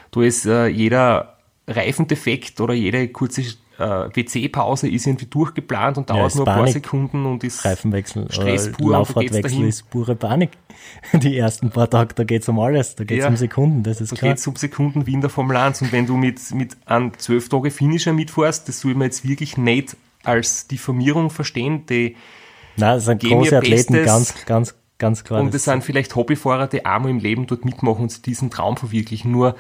Da 0.10 0.22
ist 0.24 0.48
äh, 0.48 0.66
jeder 0.68 1.38
Reifendefekt 1.68 2.60
oder 2.60 2.74
jede 2.74 3.08
kurze 3.10 3.44
äh, 3.80 4.10
WC-Pause 4.16 4.90
ist 4.90 5.06
irgendwie 5.08 5.28
durchgeplant 5.28 5.98
und 5.98 6.10
dauert 6.10 6.28
ist 6.28 6.36
nur 6.36 6.44
ein 6.48 6.54
paar 6.54 6.58
Panik. 6.66 6.74
Sekunden 6.74 7.26
und 7.26 7.44
ist 7.44 7.64
Reifenwechsel, 7.66 8.28
Stress 8.32 8.68
äh, 8.68 8.72
pur 8.72 8.78
du 8.78 8.84
gehst 8.86 8.92
Laufradwechsel 8.94 9.68
ist 9.68 9.90
pure 9.90 10.16
Panik. 10.16 10.52
Die 11.14 11.38
ersten 11.38 11.70
paar 11.70 11.90
Tage, 11.90 12.14
da 12.16 12.24
geht's 12.24 12.48
um 12.50 12.60
alles, 12.60 12.96
da 12.96 13.04
geht's 13.04 13.24
Ja. 13.24 13.30
um 13.30 13.36
Sekunden, 13.38 13.84
das 13.84 14.02
ist 14.02 14.12
Da 14.12 14.16
klar. 14.16 14.32
geht 14.32 14.40
es 14.40 14.48
um 14.48 14.56
Sekunden 14.56 15.06
wie 15.08 15.14
in 15.14 15.22
der 15.22 15.30
Formel 15.30 15.58
1. 15.58 15.82
Und 15.82 15.92
wenn 15.92 16.06
du 16.06 16.18
mit, 16.18 16.40
mit 16.54 16.76
einem 16.86 17.18
12 17.18 17.50
Tage 17.50 17.72
Finisher 17.72 18.14
mitfährst, 18.14 18.68
das 18.68 18.80
soll 18.80 18.94
man 18.96 19.04
jetzt 19.08 19.28
wirklich 19.28 19.58
nicht 19.58 19.96
als 20.24 20.68
Diffamierung 20.68 21.30
verstehen. 21.30 21.86
Die, 21.88 22.16
Nein, 22.78 22.96
das 22.96 23.06
sind 23.06 23.24
große 23.24 23.58
Athleten, 23.58 23.94
Bestes. 23.94 24.06
ganz, 24.06 24.46
ganz, 24.46 24.76
ganz 24.98 25.24
klar. 25.24 25.42
und 25.42 25.54
es 25.54 25.64
sind 25.66 25.84
vielleicht 25.84 26.16
Hobbyfahrer, 26.16 26.68
die 26.68 26.86
einmal 26.86 27.12
im 27.12 27.20
Leben 27.20 27.48
dort 27.48 27.66
mitmachen 27.66 28.02
und 28.04 28.26
diesen 28.26 28.50
Traum 28.50 28.78
verwirklichen. 28.78 29.32
Nur 29.32 29.56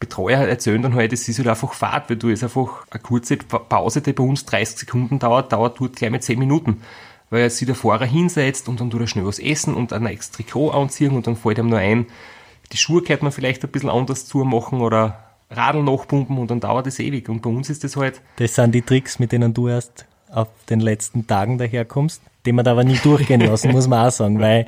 Betreuer 0.00 0.40
erzählen 0.40 0.82
dann 0.82 0.94
halt, 0.94 1.12
es 1.12 1.28
ist 1.28 1.38
halt 1.38 1.48
einfach 1.48 1.72
Fahrt, 1.72 2.10
weil 2.10 2.16
du 2.16 2.28
ist 2.28 2.42
einfach 2.42 2.86
eine 2.90 3.00
kurze 3.00 3.36
Pa- 3.36 3.58
Pause, 3.60 4.00
die 4.02 4.12
bei 4.12 4.24
uns 4.24 4.44
30 4.44 4.78
Sekunden 4.78 5.18
dauert, 5.18 5.52
dauert 5.52 5.80
dort 5.80 5.96
gleich 5.96 6.10
mal 6.10 6.20
10 6.20 6.38
Minuten. 6.38 6.82
Weil 7.30 7.48
sich 7.50 7.66
der 7.66 7.74
Fahrer 7.74 8.04
hinsetzt 8.04 8.68
und 8.68 8.80
dann 8.80 8.90
tut 8.90 9.00
er 9.00 9.06
schnell 9.06 9.26
was 9.26 9.38
essen 9.38 9.74
und 9.74 9.92
ein 9.92 10.02
neues 10.02 10.30
Trikot 10.30 10.70
anziehen 10.70 11.12
und 11.16 11.26
dann 11.26 11.36
fällt 11.36 11.58
ihm 11.58 11.68
nur 11.68 11.78
ein, 11.78 12.06
die 12.72 12.76
Schuhe 12.76 13.02
könnte 13.02 13.24
man 13.24 13.32
vielleicht 13.32 13.64
ein 13.64 13.70
bisschen 13.70 13.90
anders 13.90 14.26
zu 14.26 14.38
machen 14.44 14.80
oder 14.80 15.24
Radl 15.50 15.82
nachpumpen 15.82 16.38
und 16.38 16.50
dann 16.50 16.60
dauert 16.60 16.86
es 16.86 16.98
ewig. 16.98 17.28
Und 17.28 17.40
bei 17.42 17.50
uns 17.50 17.70
ist 17.70 17.82
das 17.84 17.96
halt, 17.96 18.20
Das 18.36 18.54
sind 18.54 18.74
die 18.74 18.82
Tricks, 18.82 19.18
mit 19.18 19.32
denen 19.32 19.54
du 19.54 19.68
erst 19.68 20.06
auf 20.30 20.48
den 20.68 20.80
letzten 20.80 21.26
Tagen 21.26 21.58
daherkommst, 21.58 22.20
die 22.44 22.52
man 22.52 22.64
da 22.64 22.72
aber 22.72 22.84
nie 22.84 22.98
durchgehen 23.02 23.40
lassen, 23.46 23.70
muss 23.72 23.88
man 23.88 24.06
auch 24.06 24.12
sagen, 24.12 24.38
weil 24.40 24.66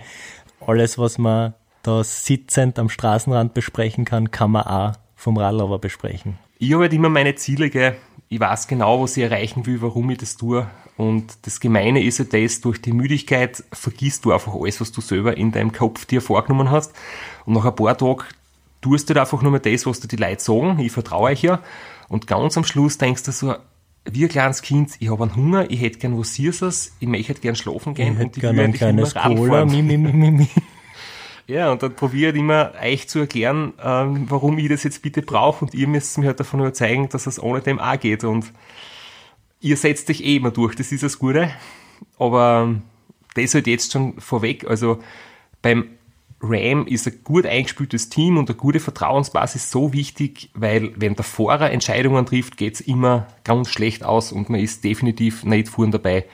alles, 0.67 0.99
was 0.99 1.19
man 1.19 1.55
da 1.83 2.03
sitzend 2.03 2.79
am 2.79 2.89
Straßenrand 2.89 3.55
besprechen 3.55 4.05
kann, 4.05 4.31
kann 4.31 4.51
man 4.53 4.63
auch 4.63 4.93
vom 5.17 5.37
Radlauber 5.39 5.79
besprechen. 5.79 6.39
ich 6.59 6.73
habe 6.73 6.85
halt 6.85 6.93
immer 6.93 7.09
meine 7.09 7.35
Ziele, 7.35 7.71
gell. 7.71 7.97
ich 8.29 8.39
weiß 8.39 8.69
genau, 8.69 9.03
was 9.03 9.17
ich 9.17 9.25
erreichen 9.25 9.67
will, 9.67 9.81
warum 9.83 10.11
ich 10.11 10.19
das 10.19 10.37
tue. 10.37 10.67
Und 10.97 11.39
das 11.43 11.61
Gemeine 11.61 12.03
ist 12.03 12.19
ja 12.19 12.25
das, 12.25 12.61
durch 12.61 12.81
die 12.81 12.93
Müdigkeit 12.93 13.63
vergisst 13.73 14.25
du 14.25 14.33
einfach 14.33 14.55
alles, 14.55 14.81
was 14.81 14.93
du 14.93 15.01
selber 15.01 15.37
in 15.37 15.53
deinem 15.53 15.73
Kopf 15.73 16.07
dir 16.07 16.23
vorgenommen 16.23 16.71
hast. 16.71 16.95
Und 17.45 17.55
nach 17.55 17.65
ein 17.67 17.75
paar 17.75 17.99
Tagen 17.99 18.23
tust 18.81 19.09
du 19.11 19.15
halt 19.15 19.21
einfach 19.21 19.43
nur 19.43 19.51
mehr 19.51 19.61
das, 19.61 19.85
was 19.85 20.01
dir 20.01 20.09
die 20.09 20.17
Leute 20.17 20.43
sagen. 20.43 20.79
Ich 20.79 20.93
vertraue 20.93 21.31
euch 21.31 21.43
ja. 21.43 21.61
Und 22.09 22.27
ganz 22.27 22.57
am 22.57 22.65
Schluss 22.65 22.97
denkst 22.99 23.25
du 23.25 23.33
so, 23.33 23.57
wie 24.09 24.23
ein 24.25 24.29
kleines 24.29 24.63
Kind, 24.63 24.93
ich 25.01 25.11
habe 25.11 25.25
einen 25.25 25.35
Hunger, 25.37 25.71
ich 25.71 25.81
hätte 25.81 25.99
gern 25.99 26.19
was 26.19 26.35
Süßes, 26.37 26.93
ich 27.01 27.09
möchte 27.09 27.35
gern 27.35 27.57
schlafen 27.57 27.93
gehen 27.95 28.15
Ich 28.15 28.25
und 28.25 28.37
ich 28.37 28.43
will 28.43 28.61
ein 28.61 28.73
kleines 28.73 29.15
Cola, 29.15 29.53
fahren. 29.67 29.71
mi, 29.71 29.83
mi, 29.83 29.97
mi, 29.99 30.13
mi, 30.13 30.31
mi. 30.31 30.49
Ja, 31.49 31.71
und 31.71 31.83
dann 31.83 31.95
probiert 31.95 32.37
immer 32.37 32.73
euch 32.83 33.09
zu 33.09 33.21
erklären, 33.21 33.73
ähm, 33.83 34.27
warum 34.29 34.59
ich 34.59 34.69
das 34.69 34.83
jetzt 34.83 35.03
bitte 35.03 35.23
brauche 35.23 35.65
und 35.65 35.75
ihr 35.75 35.87
müsst 35.87 36.19
mir 36.19 36.27
halt 36.27 36.41
davon 36.41 36.61
überzeugen, 36.61 37.09
dass 37.09 37.27
es 37.27 37.41
ohne 37.41 37.61
dem 37.61 37.79
auch 37.79 38.01
geht 38.01 38.25
und 38.25 38.53
ihr 39.61 39.77
setzt 39.77 40.11
euch 40.11 40.21
eh 40.21 40.37
immer 40.37 40.51
durch, 40.51 40.75
das 40.75 40.91
ist 40.91 41.05
das 41.05 41.21
Gute, 41.21 41.51
aber 42.19 42.65
ähm, 42.65 42.83
das 43.35 43.55
halt 43.55 43.69
jetzt 43.69 43.93
schon 43.93 44.19
vorweg, 44.19 44.67
also 44.69 44.99
beim 45.63 45.91
Ram 46.41 46.87
ist 46.87 47.07
ein 47.07 47.21
gut 47.23 47.47
eingespieltes 47.47 48.09
Team 48.09 48.39
und 48.39 48.51
eine 48.51 48.57
gute 48.57 48.81
Vertrauensbasis 48.81 49.71
so 49.71 49.93
wichtig, 49.93 50.51
weil 50.55 50.93
wenn 50.97 51.15
der 51.15 51.25
Fahrer 51.25 51.71
Entscheidungen 51.71 52.27
trifft, 52.27 52.57
geht's 52.57 52.81
immer 52.81 53.29
ganz 53.45 53.71
schlecht 53.71 54.05
aus 54.05 54.33
und 54.33 54.51
man 54.51 54.61
ist 54.61 54.85
definitiv 54.85 55.45
nicht 55.45 55.69
vorn 55.69 55.93
dabei. 55.93 56.27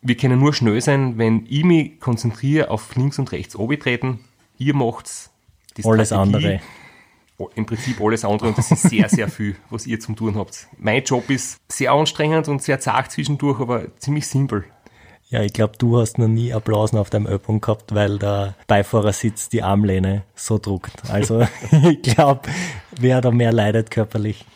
Wir 0.00 0.16
können 0.16 0.38
nur 0.38 0.54
schnell 0.54 0.80
sein, 0.80 1.18
wenn 1.18 1.44
ich 1.48 1.64
mich 1.64 2.00
konzentriere 2.00 2.70
auf 2.70 2.94
links 2.96 3.18
und 3.18 3.32
rechts 3.32 3.56
treten. 3.80 4.20
Ihr 4.64 4.74
macht's 4.74 5.30
die 5.76 5.84
Alles 5.84 6.08
Strategie. 6.08 6.36
andere. 6.36 6.60
Im 7.54 7.66
Prinzip 7.66 8.00
alles 8.00 8.24
andere 8.24 8.48
und 8.48 8.56
das 8.56 8.70
ist 8.70 8.82
sehr, 8.82 9.08
sehr 9.10 9.28
viel, 9.28 9.56
was 9.68 9.86
ihr 9.86 10.00
zum 10.00 10.16
tun 10.16 10.36
habt. 10.36 10.68
Mein 10.78 11.02
Job 11.02 11.28
ist 11.28 11.58
sehr 11.68 11.92
anstrengend 11.92 12.48
und 12.48 12.62
sehr 12.62 12.80
zart 12.80 13.10
zwischendurch, 13.12 13.60
aber 13.60 13.94
ziemlich 13.98 14.26
simpel. 14.26 14.64
Ja, 15.28 15.42
ich 15.42 15.52
glaube, 15.52 15.74
du 15.76 15.98
hast 16.00 16.16
noch 16.16 16.28
nie 16.28 16.54
Applausen 16.54 16.98
auf 16.98 17.10
deinem 17.10 17.26
Ölpunkt 17.26 17.66
gehabt, 17.66 17.94
weil 17.94 18.18
der 18.18 18.54
Beifahrersitz 18.68 19.50
die 19.50 19.62
Armlehne 19.62 20.22
so 20.34 20.58
druckt. 20.58 21.10
Also 21.10 21.46
ich 21.90 22.00
glaube, 22.02 22.48
wer 22.98 23.20
da 23.20 23.30
mehr 23.30 23.52
leidet 23.52 23.90
körperlich. 23.90 24.46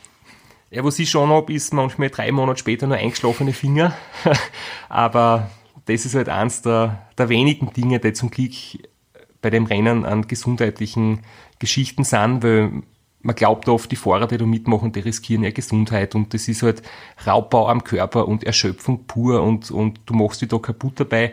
Ja, 0.71 0.85
was 0.85 0.99
ich 0.99 1.11
schon 1.11 1.29
habe, 1.29 1.53
ist 1.53 1.75
manchmal 1.75 2.09
drei 2.09 2.33
Monate 2.33 2.61
später 2.61 2.87
nur 2.87 2.97
eingeschlafene 2.97 3.53
Finger. 3.53 3.95
Aber 4.89 5.51
das 5.87 6.07
ist 6.07 6.15
halt 6.15 6.29
eins 6.29 6.63
der, 6.63 7.09
der 7.19 7.29
wenigen 7.29 7.73
Dinge, 7.73 7.99
die 7.99 8.13
zum 8.13 8.31
Glück 8.31 8.53
bei 9.41 9.51
dem 9.51 9.67
Rennen 9.67 10.05
an 10.05 10.27
gesundheitlichen 10.27 11.21
Geschichten 11.59 12.05
sind, 12.05 12.43
weil 12.43 12.83
man 13.21 13.35
glaubt 13.35 13.69
oft, 13.69 13.91
die 13.91 13.97
Fahrer, 13.97 14.27
die 14.27 14.39
da 14.39 14.47
mitmachen, 14.47 14.93
die 14.93 15.01
riskieren 15.01 15.43
ihre 15.43 15.53
Gesundheit 15.53 16.15
und 16.15 16.35
das 16.35 16.49
ist 16.49 16.63
halt 16.63 16.83
Raubbau 17.27 17.69
am 17.69 17.85
Körper 17.85 18.29
und 18.29 18.45
Erschöpfung 18.45 19.05
pur 19.07 19.43
und, 19.43 19.71
und 19.71 20.01
du 20.07 20.15
machst 20.15 20.41
dich 20.41 20.49
da 20.49 20.59
kaputt 20.59 21.01
dabei. 21.01 21.33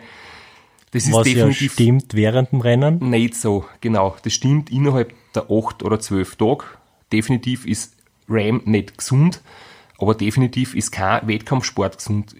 Das 0.90 1.04
ist 1.06 1.12
Was 1.12 1.26
ja 1.28 1.34
definitiv 1.34 1.72
stimmt 1.74 2.14
während 2.14 2.52
dem 2.52 2.60
Rennen. 2.60 3.10
nicht 3.10 3.34
so, 3.34 3.64
genau. 3.80 4.16
Das 4.22 4.32
stimmt 4.32 4.70
innerhalb 4.70 5.12
der 5.34 5.50
acht 5.50 5.82
oder 5.82 6.00
zwölf 6.00 6.36
Tage. 6.36 6.64
Definitiv 7.12 7.66
ist 7.66 7.96
Ram 8.28 8.62
nicht 8.64 8.98
gesund, 8.98 9.40
aber 9.98 10.14
definitiv 10.14 10.74
ist 10.74 10.90
kein 10.90 11.26
Wettkampfsport 11.28 11.98
gesund. 11.98 12.34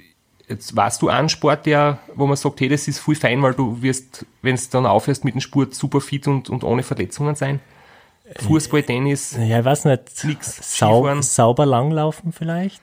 Jetzt 0.48 0.76
warst 0.76 1.02
du 1.02 1.08
einen 1.08 1.28
Sport, 1.28 1.66
der, 1.66 1.98
wo 2.14 2.26
man 2.26 2.36
sagt, 2.36 2.60
hey, 2.60 2.68
das 2.68 2.86
ist 2.86 3.00
voll 3.00 3.16
fein, 3.16 3.42
weil 3.42 3.54
du 3.54 3.82
wirst, 3.82 4.24
wenn 4.42 4.54
du 4.54 4.62
dann 4.70 4.86
aufhörst 4.86 5.24
mit 5.24 5.34
dem 5.34 5.40
Sport, 5.40 5.74
super 5.74 6.00
fit 6.00 6.28
und, 6.28 6.48
und 6.50 6.62
ohne 6.62 6.84
Verletzungen 6.84 7.34
sein. 7.34 7.60
Fußball, 8.40 8.82
Tennis, 8.82 9.36
Ja, 9.38 9.60
ich 9.60 9.64
weiß 9.64 9.84
nicht. 9.84 10.24
Nix. 10.24 10.78
Sau 10.78 11.20
sauber 11.20 11.66
langlaufen 11.66 12.32
vielleicht. 12.32 12.82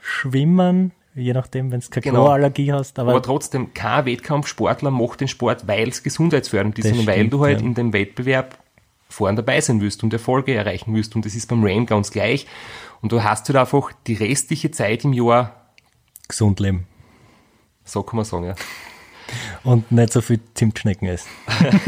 Schwimmen, 0.00 0.92
je 1.14 1.32
nachdem, 1.32 1.70
wenn 1.70 1.80
du 1.80 1.88
keine 1.88 2.02
Genau. 2.02 2.22
Chlorallergie 2.22 2.72
hast. 2.72 2.98
Aber, 2.98 3.12
aber 3.12 3.22
trotzdem, 3.22 3.74
kein 3.74 4.06
Wettkampfsportler 4.06 4.90
macht 4.90 5.20
den 5.20 5.28
Sport, 5.28 5.66
weil 5.68 5.88
es 5.88 6.02
gesundheitsfördernd 6.02 6.78
ist, 6.78 6.88
sondern 6.88 7.06
weil 7.06 7.28
du 7.28 7.44
halt 7.44 7.60
ja. 7.60 7.66
in 7.66 7.74
dem 7.74 7.92
Wettbewerb 7.92 8.58
vorn 9.08 9.36
dabei 9.36 9.60
sein 9.60 9.80
willst 9.80 10.02
und 10.02 10.12
Erfolge 10.12 10.54
erreichen 10.54 10.94
willst. 10.94 11.14
Und 11.14 11.26
das 11.26 11.34
ist 11.34 11.48
beim 11.48 11.62
Ram 11.64 11.84
ganz 11.84 12.10
gleich. 12.10 12.46
Und 13.02 13.12
du 13.12 13.22
hast 13.22 13.48
halt 13.48 13.56
einfach 13.56 13.92
die 14.06 14.14
restliche 14.14 14.70
Zeit 14.70 15.04
im 15.04 15.12
Jahr, 15.12 15.54
gesund 16.28 16.60
leben. 16.60 16.86
So 17.84 18.02
kann 18.02 18.16
man 18.16 18.24
sagen, 18.24 18.46
ja. 18.46 18.54
Und 19.62 19.92
nicht 19.92 20.12
so 20.12 20.20
viel 20.20 20.40
Zimtschnecken 20.54 21.08
essen. 21.08 21.28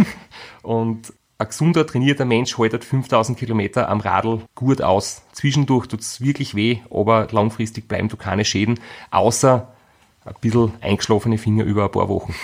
Und 0.63 1.13
ein 1.39 1.49
gesunder, 1.49 1.87
trainierter 1.87 2.25
Mensch 2.25 2.57
haltet 2.57 2.85
5000 2.85 3.37
Kilometer 3.37 3.89
am 3.89 4.01
Radl 4.01 4.43
gut 4.55 4.81
aus. 4.81 5.23
Zwischendurch 5.33 5.89
tut's 5.89 6.21
wirklich 6.21 6.55
weh, 6.55 6.79
aber 6.91 7.27
langfristig 7.33 7.89
bleiben 7.89 8.09
du 8.09 8.17
keine 8.17 8.45
Schäden, 8.45 8.79
außer 9.11 9.73
ein 10.25 10.35
bisschen 10.41 10.73
eingeschlafene 10.81 11.39
Finger 11.39 11.65
über 11.65 11.85
ein 11.85 11.91
paar 11.91 12.09
Wochen. 12.09 12.35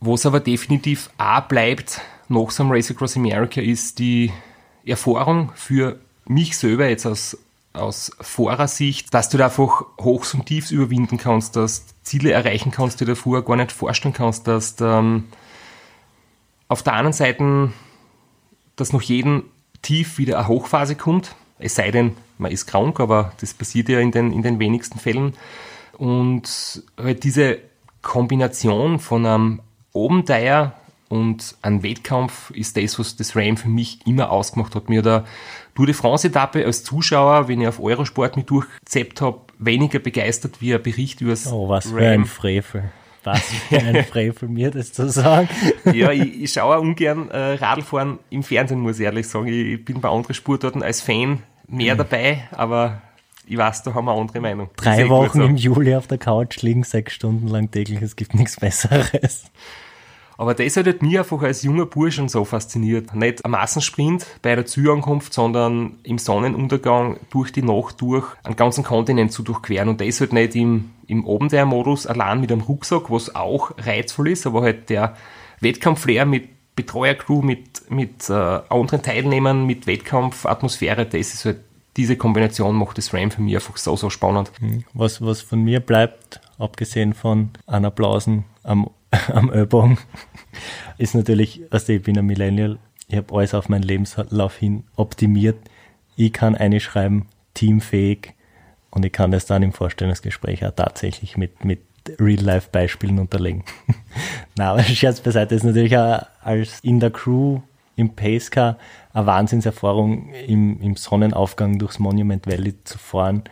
Was 0.00 0.26
aber 0.26 0.40
definitiv 0.40 1.10
auch 1.16 1.42
bleibt 1.42 2.00
nach 2.28 2.50
so 2.50 2.64
einem 2.64 2.72
Race 2.72 2.90
Across 2.90 3.16
America 3.16 3.60
ist 3.60 4.00
die 4.00 4.32
Erfahrung 4.84 5.52
für 5.54 6.00
mich 6.26 6.56
selber 6.56 6.88
jetzt 6.88 7.06
aus, 7.06 7.38
aus 7.72 8.10
Fahrersicht, 8.20 9.12
dass 9.14 9.28
du 9.28 9.38
da 9.38 9.46
einfach 9.46 9.84
Hochs 10.00 10.34
und 10.34 10.46
Tiefs 10.46 10.70
überwinden 10.70 11.16
kannst, 11.16 11.56
dass 11.56 11.86
du 11.86 11.92
Ziele 12.02 12.32
erreichen 12.32 12.70
kannst, 12.70 13.00
die 13.00 13.04
du 13.04 13.12
davor 13.12 13.44
gar 13.44 13.56
nicht 13.56 13.72
vorstellen 13.72 14.14
kannst, 14.14 14.46
dass 14.46 14.76
du, 14.76 14.84
ähm, 14.84 15.24
auf 16.68 16.82
der 16.82 16.94
anderen 16.94 17.12
Seite, 17.12 17.72
dass 18.76 18.92
nach 18.92 19.02
jedem 19.02 19.44
Tief 19.82 20.18
wieder 20.18 20.38
eine 20.38 20.48
Hochphase 20.48 20.96
kommt, 20.96 21.34
es 21.58 21.74
sei 21.74 21.90
denn, 21.90 22.16
man 22.38 22.50
ist 22.50 22.66
krank, 22.66 22.98
aber 23.00 23.32
das 23.40 23.54
passiert 23.54 23.88
ja 23.88 24.00
in 24.00 24.10
den, 24.10 24.32
in 24.32 24.42
den 24.42 24.58
wenigsten 24.58 24.98
Fällen. 24.98 25.34
Und 25.96 26.82
halt 26.96 27.24
diese 27.24 27.58
Kombination 28.02 28.98
von 28.98 29.24
einem 29.24 29.60
Abenteuer 29.94 30.74
und 31.12 31.56
einem 31.60 31.82
Wettkampf 31.82 32.50
ist 32.52 32.78
das, 32.78 32.98
was 32.98 33.16
das 33.16 33.36
Ram 33.36 33.58
für 33.58 33.68
mich 33.68 33.98
immer 34.06 34.30
ausgemacht 34.32 34.74
hat. 34.74 34.88
Mir 34.88 35.02
der 35.02 35.26
Tour 35.74 35.84
de 35.84 35.94
France-Etappe 35.94 36.64
als 36.64 36.84
Zuschauer, 36.84 37.48
wenn 37.48 37.60
ich 37.60 37.68
auf 37.68 37.80
Eurosport 37.80 38.36
mich 38.36 38.46
durchgezeppt 38.46 39.20
habe, 39.20 39.40
weniger 39.58 39.98
begeistert 39.98 40.62
wie 40.62 40.74
ein 40.74 40.82
Bericht 40.82 41.20
über 41.20 41.32
das 41.32 41.52
Oh, 41.52 41.68
was 41.68 41.90
für 41.90 41.98
ein 41.98 42.24
Frevel. 42.24 42.84
Was 43.24 43.42
für 43.42 43.76
ein 43.76 44.04
Frevel 44.10 44.48
mir 44.48 44.70
das 44.70 44.94
zu 44.94 45.10
sagen. 45.10 45.50
Ja, 45.92 46.12
ich, 46.12 46.44
ich 46.44 46.50
schaue 46.50 46.80
ungern 46.80 47.30
äh, 47.30 47.56
Radlfahren 47.56 48.18
im 48.30 48.42
Fernsehen, 48.42 48.80
muss 48.80 48.98
ich 48.98 49.04
ehrlich 49.04 49.28
sagen. 49.28 49.48
Ich, 49.48 49.66
ich 49.66 49.84
bin 49.84 50.00
bei 50.00 50.08
anderen 50.08 50.32
Sportarten 50.32 50.82
als 50.82 51.02
Fan 51.02 51.42
mehr 51.68 51.92
mhm. 51.92 51.98
dabei, 51.98 52.48
aber 52.52 53.02
ich 53.46 53.58
weiß, 53.58 53.82
da 53.82 53.92
haben 53.92 54.06
wir 54.06 54.14
andere 54.14 54.40
Meinung. 54.40 54.70
Drei 54.76 55.10
Wochen 55.10 55.42
im 55.42 55.56
Juli 55.56 55.94
auf 55.94 56.06
der 56.06 56.16
Couch 56.16 56.62
liegen, 56.62 56.84
sechs 56.84 57.12
Stunden 57.12 57.48
lang 57.48 57.70
täglich, 57.70 58.00
es 58.00 58.16
gibt 58.16 58.34
nichts 58.34 58.58
Besseres. 58.58 59.44
Aber 60.38 60.54
das 60.54 60.76
hat 60.76 60.86
halt 60.86 61.02
mich 61.02 61.18
einfach 61.18 61.42
als 61.42 61.62
junger 61.62 61.86
Burschen 61.86 62.28
so 62.28 62.44
fasziniert. 62.44 63.14
Nicht 63.14 63.44
am 63.44 63.52
Massensprint 63.52 64.26
bei 64.42 64.54
der 64.54 64.66
Zielankunft, 64.66 65.32
sondern 65.32 65.98
im 66.02 66.18
Sonnenuntergang 66.18 67.18
durch 67.30 67.52
die 67.52 67.62
Nacht 67.62 68.00
durch 68.00 68.26
einen 68.44 68.56
ganzen 68.56 68.84
Kontinent 68.84 69.32
zu 69.32 69.42
durchqueren. 69.42 69.88
Und 69.88 70.00
das 70.00 70.20
halt 70.20 70.32
nicht 70.32 70.54
im, 70.56 70.90
im 71.06 71.28
Abenteuermodus 71.28 72.06
allein 72.06 72.40
mit 72.40 72.50
einem 72.50 72.62
Rucksack, 72.62 73.10
was 73.10 73.34
auch 73.34 73.72
reizvoll 73.78 74.28
ist, 74.28 74.46
aber 74.46 74.62
halt 74.62 74.90
der 74.90 75.16
Wettkampfflair 75.60 76.26
mit 76.26 76.48
Betreuercrew, 76.74 77.42
mit, 77.42 77.90
mit 77.90 78.30
äh, 78.30 78.32
anderen 78.32 79.02
Teilnehmern, 79.02 79.66
mit 79.66 79.86
Wettkampfatmosphäre, 79.86 81.04
das 81.06 81.34
ist 81.34 81.44
halt 81.44 81.58
diese 81.96 82.16
Kombination 82.16 82.76
macht 82.76 82.98
das 82.98 83.12
RAM 83.12 83.30
für 83.30 83.42
mich 83.42 83.54
einfach 83.54 83.76
so, 83.76 83.96
so 83.96 84.10
spannend. 84.10 84.50
Hm. 84.60 84.84
Was, 84.94 85.20
was 85.20 85.42
von 85.42 85.62
mir 85.62 85.80
bleibt, 85.80 86.40
abgesehen 86.58 87.12
von 87.12 87.50
einer 87.66 87.88
Applausen 87.88 88.44
am, 88.62 88.90
am 89.32 89.52
Ellbogen, 89.52 89.98
ist 90.98 91.14
natürlich, 91.14 91.62
also 91.70 91.92
ich 91.92 92.02
bin 92.02 92.18
ein 92.18 92.26
Millennial, 92.26 92.78
ich 93.08 93.16
habe 93.16 93.34
alles 93.34 93.54
auf 93.54 93.68
meinen 93.68 93.82
Lebenslauf 93.82 94.56
hin 94.56 94.84
optimiert. 94.96 95.58
Ich 96.16 96.32
kann 96.32 96.54
eine 96.54 96.80
schreiben, 96.80 97.26
teamfähig. 97.52 98.34
Und 98.90 99.04
ich 99.04 99.12
kann 99.12 99.30
das 99.30 99.46
dann 99.46 99.62
im 99.62 99.72
Vorstellungsgespräch 99.72 100.64
auch 100.64 100.72
tatsächlich 100.72 101.36
mit, 101.36 101.64
mit 101.64 101.82
Real-Life-Beispielen 102.18 103.18
unterlegen. 103.18 103.64
Na, 104.56 104.72
aber 104.72 104.82
Scherz 104.82 105.20
beiseite. 105.20 105.54
Ist 105.54 105.64
natürlich 105.64 105.96
auch 105.96 106.22
als 106.42 106.80
in 106.80 107.00
der 107.00 107.10
Crew 107.10 107.60
im 107.96 108.14
Pacecar 108.14 108.78
eine 109.12 109.26
Wahnsinnserfahrung, 109.26 110.32
im, 110.32 110.80
im 110.80 110.96
Sonnenaufgang 110.96 111.78
durchs 111.78 111.98
Monument 111.98 112.46
Valley 112.46 112.74
zu 112.84 112.98
fahren. 112.98 113.44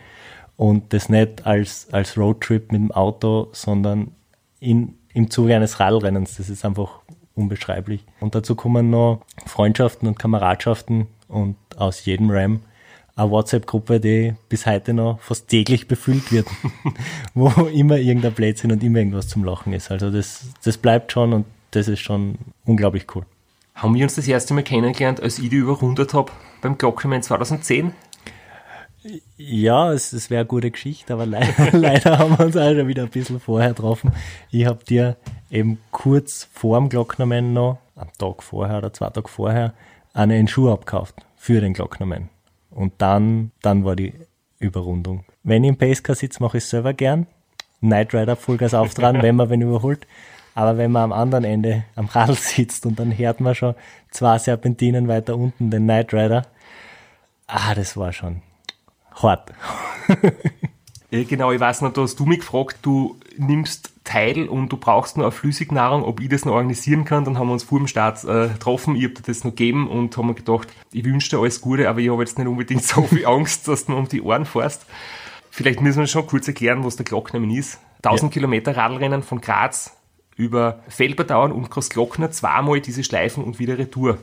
Und 0.57 0.93
das 0.93 1.09
nicht 1.09 1.45
als, 1.45 1.87
als 1.91 2.17
Roadtrip 2.17 2.71
mit 2.71 2.81
dem 2.81 2.91
Auto, 2.91 3.49
sondern 3.51 4.11
in, 4.59 4.95
im 5.13 5.29
Zuge 5.29 5.55
eines 5.55 5.79
Radlrennens. 5.79 6.37
Das 6.37 6.49
ist 6.49 6.65
einfach 6.65 6.99
unbeschreiblich. 7.35 8.03
Und 8.19 8.35
dazu 8.35 8.55
kommen 8.55 8.89
noch 8.89 9.21
Freundschaften 9.45 10.07
und 10.07 10.19
Kameradschaften 10.19 11.07
und 11.27 11.55
aus 11.77 12.05
jedem 12.05 12.29
Ram 12.29 12.61
eine 13.15 13.29
WhatsApp-Gruppe, 13.29 13.99
die 13.99 14.33
bis 14.49 14.65
heute 14.65 14.93
noch 14.93 15.19
fast 15.19 15.47
täglich 15.47 15.87
befüllt 15.87 16.31
wird, 16.31 16.47
wo 17.33 17.49
immer 17.67 17.97
irgendein 17.97 18.33
Blödsinn 18.33 18.71
und 18.71 18.83
immer 18.83 18.99
irgendwas 18.99 19.27
zum 19.27 19.43
Lachen 19.43 19.73
ist. 19.73 19.91
Also 19.91 20.09
das, 20.09 20.45
das 20.63 20.77
bleibt 20.77 21.11
schon 21.11 21.33
und 21.33 21.45
das 21.71 21.87
ist 21.87 21.99
schon 21.99 22.37
unglaublich 22.65 23.07
cool. 23.15 23.25
Haben 23.75 23.95
wir 23.95 24.03
uns 24.03 24.15
das 24.15 24.27
erste 24.27 24.53
Mal 24.53 24.63
kennengelernt, 24.63 25.21
als 25.21 25.39
ich 25.39 25.49
die 25.49 25.55
überrundet 25.55 26.13
habe 26.13 26.31
beim 26.61 26.77
Glocknerman 26.77 27.23
2010? 27.23 27.93
Ja, 29.37 29.91
es, 29.91 30.13
es 30.13 30.29
wäre 30.29 30.41
eine 30.41 30.47
gute 30.47 30.69
Geschichte, 30.69 31.13
aber 31.13 31.25
leider, 31.25 31.71
leider 31.77 32.19
haben 32.19 32.37
wir 32.37 32.45
uns 32.45 32.57
auch 32.57 32.73
schon 32.73 32.87
wieder 32.87 33.03
ein 33.03 33.09
bisschen 33.09 33.39
vorher 33.39 33.69
getroffen. 33.69 34.11
Ich 34.51 34.65
habe 34.65 34.83
dir 34.83 35.17
eben 35.49 35.79
kurz 35.91 36.47
vor 36.53 36.79
dem 36.79 36.89
Glocknerman 36.89 37.53
noch, 37.53 37.79
am 37.95 38.09
Tag 38.17 38.43
vorher 38.43 38.77
oder 38.77 38.93
zwei 38.93 39.09
Tage 39.09 39.27
vorher, 39.27 39.73
einen 40.13 40.47
Schuh 40.47 40.69
abgekauft 40.69 41.15
für 41.35 41.61
den 41.61 41.73
Glocknerman. 41.73 42.29
Und 42.69 42.93
dann, 42.99 43.51
dann 43.61 43.83
war 43.85 43.95
die 43.95 44.13
Überrundung. 44.59 45.25
Wenn 45.43 45.63
ich 45.63 45.69
im 45.69 45.77
Pacecar 45.77 46.15
sitze, 46.15 46.41
mache 46.41 46.57
ich 46.57 46.63
es 46.63 46.69
selber 46.69 46.93
gern. 46.93 47.25
Night 47.81 48.13
Rider 48.13 48.35
Vollgas 48.35 48.75
auftragen, 48.75 49.21
wenn 49.23 49.35
man 49.35 49.49
wen 49.49 49.61
überholt. 49.61 50.05
Aber 50.53 50.77
wenn 50.77 50.91
man 50.91 51.05
am 51.05 51.13
anderen 51.13 51.43
Ende 51.43 51.85
am 51.95 52.05
Radl 52.05 52.35
sitzt 52.35 52.85
und 52.85 52.99
dann 52.99 53.17
hört 53.17 53.39
man 53.39 53.55
schon 53.55 53.73
zwei 54.11 54.37
Serpentinen 54.37 55.07
weiter 55.07 55.35
unten 55.35 55.71
den 55.71 55.87
Night 55.87 56.13
Rider, 56.13 56.45
ah, 57.47 57.73
das 57.73 57.97
war 57.97 58.13
schon 58.13 58.41
hart. 59.15 59.53
genau, 61.11 61.51
ich 61.51 61.59
weiß 61.59 61.81
noch, 61.81 61.93
da 61.93 62.01
hast 62.01 62.19
du 62.19 62.25
mich 62.25 62.39
gefragt, 62.39 62.77
du 62.81 63.17
nimmst 63.37 63.91
teil 64.03 64.47
und 64.47 64.69
du 64.69 64.77
brauchst 64.77 65.17
nur 65.17 65.25
eine 65.25 65.31
Flüssignahrung, 65.31 66.03
ob 66.03 66.19
ich 66.19 66.29
das 66.29 66.45
noch 66.45 66.53
organisieren 66.53 67.05
kann. 67.05 67.25
Dann 67.25 67.37
haben 67.37 67.47
wir 67.47 67.53
uns 67.53 67.63
vor 67.63 67.77
dem 67.77 67.87
Start 67.87 68.23
äh, 68.23 68.49
getroffen, 68.49 68.95
ich 68.95 69.03
habe 69.03 69.13
dir 69.15 69.23
das 69.23 69.43
noch 69.43 69.51
gegeben 69.51 69.87
und 69.87 70.15
haben 70.17 70.27
mir 70.27 70.33
gedacht, 70.33 70.67
ich 70.91 71.03
wünsche 71.03 71.29
dir 71.29 71.39
alles 71.39 71.61
Gute, 71.61 71.89
aber 71.89 71.99
ich 71.99 72.09
habe 72.09 72.21
jetzt 72.21 72.37
nicht 72.37 72.47
unbedingt 72.47 72.83
so 72.83 73.03
viel 73.03 73.25
Angst, 73.27 73.67
dass 73.67 73.85
du 73.85 73.91
mir 73.91 73.97
um 73.97 74.07
die 74.07 74.21
Ohren 74.21 74.45
fährst. 74.45 74.85
Vielleicht 75.49 75.81
müssen 75.81 75.99
wir 75.99 76.07
schon 76.07 76.27
kurz 76.27 76.47
erklären, 76.47 76.83
was 76.83 76.95
der 76.95 77.05
Glocknamen 77.05 77.51
ist. 77.51 77.79
1000 78.03 78.31
ja. 78.31 78.33
Kilometer 78.33 78.75
Radlrennen 78.75 79.21
von 79.21 79.41
Graz 79.41 79.95
über 80.37 80.79
Feldberdauern 80.87 81.51
und 81.51 81.69
Großglockner 81.69 82.31
zweimal 82.31 82.79
diese 82.79 83.03
Schleifen 83.03 83.43
und 83.43 83.59
wieder 83.59 83.77
Retour. 83.77 84.17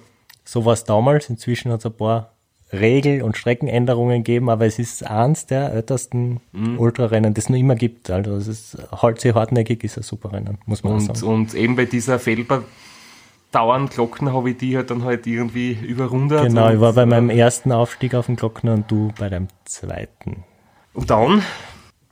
So 0.45 0.65
war 0.65 0.73
es 0.73 0.85
damals. 0.85 1.29
Inzwischen 1.29 1.71
hat 1.71 1.81
es 1.81 1.87
ein 1.87 1.97
paar 1.97 2.33
Regel- 2.73 3.23
und 3.23 3.37
Streckenänderungen 3.37 4.19
gegeben, 4.19 4.51
aber 4.51 4.67
es 4.67 4.79
ist 4.79 5.07
eins 5.07 5.47
der 5.47 5.73
ältesten 5.73 6.41
mhm. 6.53 6.79
Ultrarennen, 6.79 7.35
das 7.35 7.45
es 7.45 7.51
noch 7.51 7.59
immer 7.59 7.75
gibt. 7.75 8.11
Also 8.11 8.35
es 8.37 8.47
ist 8.47 8.79
halt 8.93 9.21
sehr 9.21 9.35
hartnäckig, 9.35 9.85
ist 9.85 9.97
ein 9.97 10.03
super 10.03 10.33
Rennen, 10.33 10.59
muss 10.67 10.85
man 10.85 10.95
und, 10.95 11.01
sagen. 11.01 11.23
Und 11.23 11.55
eben 11.55 11.77
bei 11.77 11.87
dieser 11.87 12.19
Feldberdauern 12.19 13.89
Glockner 13.89 14.35
habe 14.35 14.51
ich 14.51 14.59
die 14.59 14.77
halt 14.77 14.91
dann 14.91 15.05
halt 15.05 15.27
irgendwie 15.27 15.73
überrundet. 15.73 16.43
Genau, 16.43 16.71
ich 16.71 16.81
war 16.81 16.93
bei 16.93 17.07
meinem 17.07 17.31
ersten 17.31 17.73
Aufstieg 17.73 18.15
auf 18.15 18.27
dem 18.27 18.37
Glockner 18.37 18.75
und 18.75 18.91
du 18.91 19.13
bei 19.19 19.31
deinem 19.31 19.49
zweiten. 19.65 20.45
Und 20.93 21.11
dann 21.11 21.43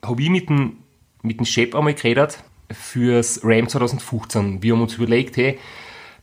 habe 0.05 0.23
ich 0.23 0.31
mit 0.31 0.49
dem, 0.49 0.79
mit 1.23 1.38
dem 1.38 1.45
Chef 1.45 1.75
einmal 1.75 1.95
geredet, 1.95 2.42
fürs 2.71 3.40
RAM 3.45 3.69
2015. 3.69 4.62
Wir 4.62 4.73
haben 4.73 4.83
uns 4.83 4.95
überlegt, 4.95 5.37
hey, 5.37 5.59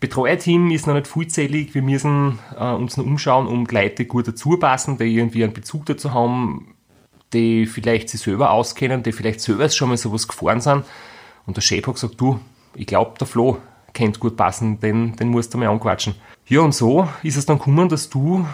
Betreuerteam 0.03 0.69
ist 0.71 0.85
noch 0.85 0.95
nicht 0.95 1.07
vollzählig, 1.07 1.73
wir 1.73 1.81
müssen 1.81 2.37
äh, 2.59 2.73
uns 2.73 2.97
noch 2.97 3.05
umschauen, 3.05 3.47
um 3.47 3.65
Leute 3.65 4.03
gut 4.03 4.27
dazu 4.27 4.57
passen, 4.57 4.97
die 4.97 5.15
irgendwie 5.15 5.45
einen 5.45 5.53
Bezug 5.53 5.85
dazu 5.85 6.13
haben, 6.13 6.75
die 7.31 7.65
vielleicht 7.65 8.09
sich 8.09 8.19
selber 8.19 8.51
auskennen, 8.51 9.01
die 9.01 9.13
vielleicht 9.13 9.39
selber 9.39 9.69
schon 9.69 9.87
mal 9.87 9.95
sowas 9.95 10.27
gefahren 10.27 10.59
sind. 10.59 10.83
Und 11.45 11.55
der 11.55 11.61
Chef 11.61 11.87
hat 11.87 11.93
gesagt, 11.93 12.19
du, 12.19 12.37
ich 12.75 12.85
glaube, 12.85 13.13
der 13.17 13.27
Flo 13.27 13.59
kennt 13.93 14.19
gut 14.19 14.35
passen, 14.35 14.77
den, 14.81 15.15
den 15.15 15.29
musst 15.29 15.53
du 15.53 15.57
mal 15.57 15.69
anquatschen. 15.69 16.15
Ja, 16.47 16.59
und 16.59 16.75
so 16.75 17.07
ist 17.23 17.37
es 17.37 17.45
dann 17.45 17.57
gekommen, 17.57 17.87
dass 17.87 18.09
du 18.09 18.45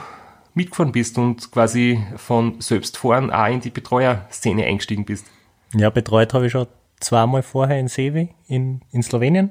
mitgefahren 0.53 0.91
bist 0.91 1.17
und 1.17 1.51
quasi 1.51 1.99
von 2.17 2.62
Selbstfahren 2.62 3.31
auch 3.31 3.47
in 3.47 3.59
die 3.59 3.71
Betreuerszene 3.71 4.65
eingestiegen 4.65 5.03
bist. 5.03 5.25
Ja, 5.73 5.89
betreut 5.89 6.31
habe 6.35 6.45
ich 6.45 6.51
schon 6.51 6.67
zweimal 6.99 7.41
vorher 7.41 7.79
in 7.79 7.88
Sevi 7.88 8.29
in, 8.47 8.81
in 8.91 9.01
Slowenien, 9.01 9.49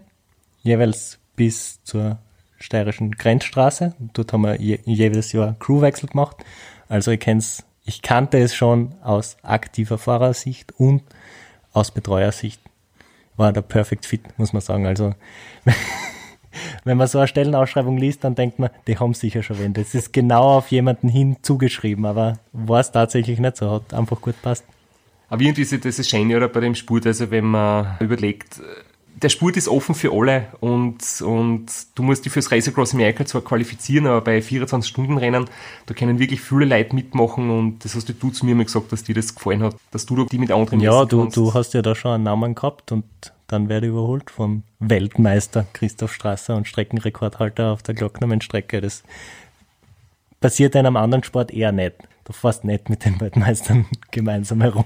jeweils 0.62 1.17
bis 1.38 1.82
zur 1.84 2.18
steirischen 2.58 3.12
Grenzstraße. 3.12 3.94
Dort 4.12 4.32
haben 4.32 4.42
wir 4.42 4.60
je, 4.60 4.80
jedes 4.84 5.32
Jahr 5.32 5.54
Crewwechsel 5.60 6.08
gemacht. 6.08 6.36
Also 6.88 7.12
ich 7.12 7.20
kenn's, 7.20 7.64
ich 7.84 8.02
kannte 8.02 8.38
es 8.38 8.54
schon 8.54 8.94
aus 9.02 9.36
aktiver 9.42 9.98
Fahrersicht 9.98 10.72
und 10.76 11.02
aus 11.72 11.92
Betreuersicht. 11.92 12.60
War 13.36 13.52
der 13.52 13.62
Perfect 13.62 14.04
Fit, 14.04 14.36
muss 14.36 14.52
man 14.52 14.62
sagen. 14.62 14.86
Also 14.86 15.14
wenn 16.84 16.96
man 16.96 17.06
so 17.06 17.18
eine 17.18 17.28
Stellenausschreibung 17.28 17.96
liest, 17.96 18.24
dann 18.24 18.34
denkt 18.34 18.58
man, 18.58 18.70
die 18.88 18.98
haben 18.98 19.14
sicher 19.14 19.44
schon 19.44 19.60
wen. 19.60 19.74
Das 19.74 19.94
ist 19.94 20.12
genau 20.12 20.56
auf 20.58 20.72
jemanden 20.72 21.08
hin 21.08 21.36
zugeschrieben, 21.42 22.04
aber 22.04 22.40
war 22.52 22.80
es 22.80 22.90
tatsächlich 22.90 23.38
nicht 23.38 23.56
so, 23.56 23.70
hat 23.70 23.94
einfach 23.94 24.20
gut 24.20 24.34
passt. 24.42 24.64
Aber 25.28 25.42
irgendwie 25.42 25.62
ist 25.62 25.84
das 25.84 26.00
ist 26.00 26.10
schön, 26.10 26.34
oder 26.34 26.48
bei 26.48 26.60
dem 26.60 26.74
Sport, 26.74 27.06
also 27.06 27.30
wenn 27.30 27.44
man 27.44 27.96
überlegt, 28.00 28.60
der 29.22 29.28
Sport 29.30 29.56
ist 29.56 29.68
offen 29.68 29.94
für 29.94 30.12
alle 30.12 30.46
und, 30.60 30.98
und 31.22 31.66
du 31.94 32.02
musst 32.02 32.24
dich 32.24 32.32
fürs 32.32 32.50
Race 32.52 32.68
Across 32.68 32.94
America 32.94 33.26
zwar 33.26 33.42
qualifizieren, 33.42 34.06
aber 34.06 34.20
bei 34.20 34.38
24-Stunden-Rennen, 34.38 35.46
da 35.86 35.94
können 35.94 36.18
wirklich 36.18 36.40
viele 36.40 36.66
Leute 36.66 36.94
mitmachen 36.94 37.50
und 37.50 37.84
das 37.84 37.94
hast 37.94 38.08
du 38.08 38.30
zu 38.30 38.46
mir 38.46 38.54
mal 38.54 38.64
gesagt, 38.64 38.92
dass 38.92 39.02
dir 39.02 39.14
das 39.14 39.34
gefallen 39.34 39.62
hat, 39.62 39.76
dass 39.90 40.06
du 40.06 40.24
die 40.24 40.38
mit 40.38 40.52
anderen 40.52 40.80
Ja, 40.80 41.04
du, 41.04 41.26
du 41.26 41.52
hast 41.52 41.74
ja 41.74 41.82
da 41.82 41.94
schon 41.94 42.12
einen 42.12 42.24
Namen 42.24 42.54
gehabt 42.54 42.92
und 42.92 43.04
dann 43.48 43.68
werde 43.68 43.86
ich 43.86 43.90
überholt 43.90 44.30
vom 44.30 44.62
Weltmeister 44.78 45.66
Christoph 45.72 46.12
Strasser 46.12 46.56
und 46.56 46.68
Streckenrekordhalter 46.68 47.72
auf 47.72 47.82
der 47.82 47.94
Glocknermann-Strecke. 47.94 48.80
Das 48.80 49.02
passiert 50.40 50.74
in 50.74 50.86
einem 50.86 50.96
anderen 50.96 51.24
Sport 51.24 51.52
eher 51.52 51.72
nicht. 51.72 51.96
Du 52.24 52.32
fährst 52.32 52.64
nicht 52.64 52.88
mit 52.90 53.04
den 53.04 53.20
Weltmeistern 53.20 53.86
gemeinsam 54.10 54.60
herum 54.60 54.84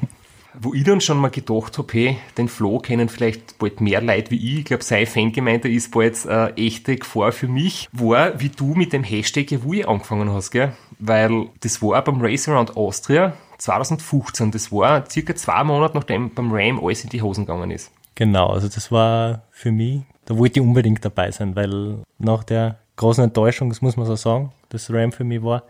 wo 0.60 0.74
ich 0.74 0.84
dann 0.84 1.00
schon 1.00 1.18
mal 1.18 1.30
gedacht 1.30 1.78
habe, 1.78 1.92
hey, 1.92 2.18
den 2.36 2.48
Flo 2.48 2.78
kennen 2.78 3.08
vielleicht 3.08 3.58
bald 3.58 3.80
mehr 3.80 4.00
Leute 4.00 4.30
wie 4.30 4.52
ich. 4.52 4.58
Ich 4.60 4.64
glaube, 4.66 4.82
seine 4.82 5.06
Fangemeinde 5.06 5.70
ist 5.70 5.92
bald 5.92 6.24
äh, 6.26 6.50
echte 6.50 6.96
Gefahr 6.96 7.32
für 7.32 7.48
mich, 7.48 7.88
war, 7.92 8.40
wie 8.40 8.50
du 8.50 8.74
mit 8.74 8.92
dem 8.92 9.04
Hashtag 9.04 9.52
ich 9.52 9.88
angefangen 9.88 10.30
hast, 10.32 10.50
gell? 10.50 10.72
Weil 10.98 11.48
das 11.60 11.82
war 11.82 12.02
beim 12.04 12.20
Race 12.20 12.48
Around 12.48 12.76
Austria 12.76 13.34
2015. 13.58 14.50
Das 14.50 14.70
war 14.70 15.08
circa 15.08 15.34
zwei 15.34 15.64
Monate, 15.64 15.96
nachdem 15.96 16.30
beim 16.34 16.52
Ram 16.52 16.84
alles 16.84 17.04
in 17.04 17.10
die 17.10 17.22
Hosen 17.22 17.46
gegangen 17.46 17.70
ist. 17.70 17.90
Genau, 18.14 18.48
also 18.48 18.68
das 18.68 18.92
war 18.92 19.42
für 19.50 19.72
mich, 19.72 20.02
da 20.26 20.36
wollte 20.36 20.60
ich 20.60 20.66
unbedingt 20.66 21.04
dabei 21.04 21.30
sein, 21.30 21.56
weil 21.56 21.98
nach 22.18 22.44
der 22.44 22.78
großen 22.96 23.24
Enttäuschung, 23.24 23.70
das 23.70 23.80
muss 23.80 23.96
man 23.96 24.06
so 24.06 24.16
sagen, 24.16 24.52
das 24.68 24.92
Ram 24.92 25.12
für 25.12 25.24
mich 25.24 25.42
war, 25.42 25.62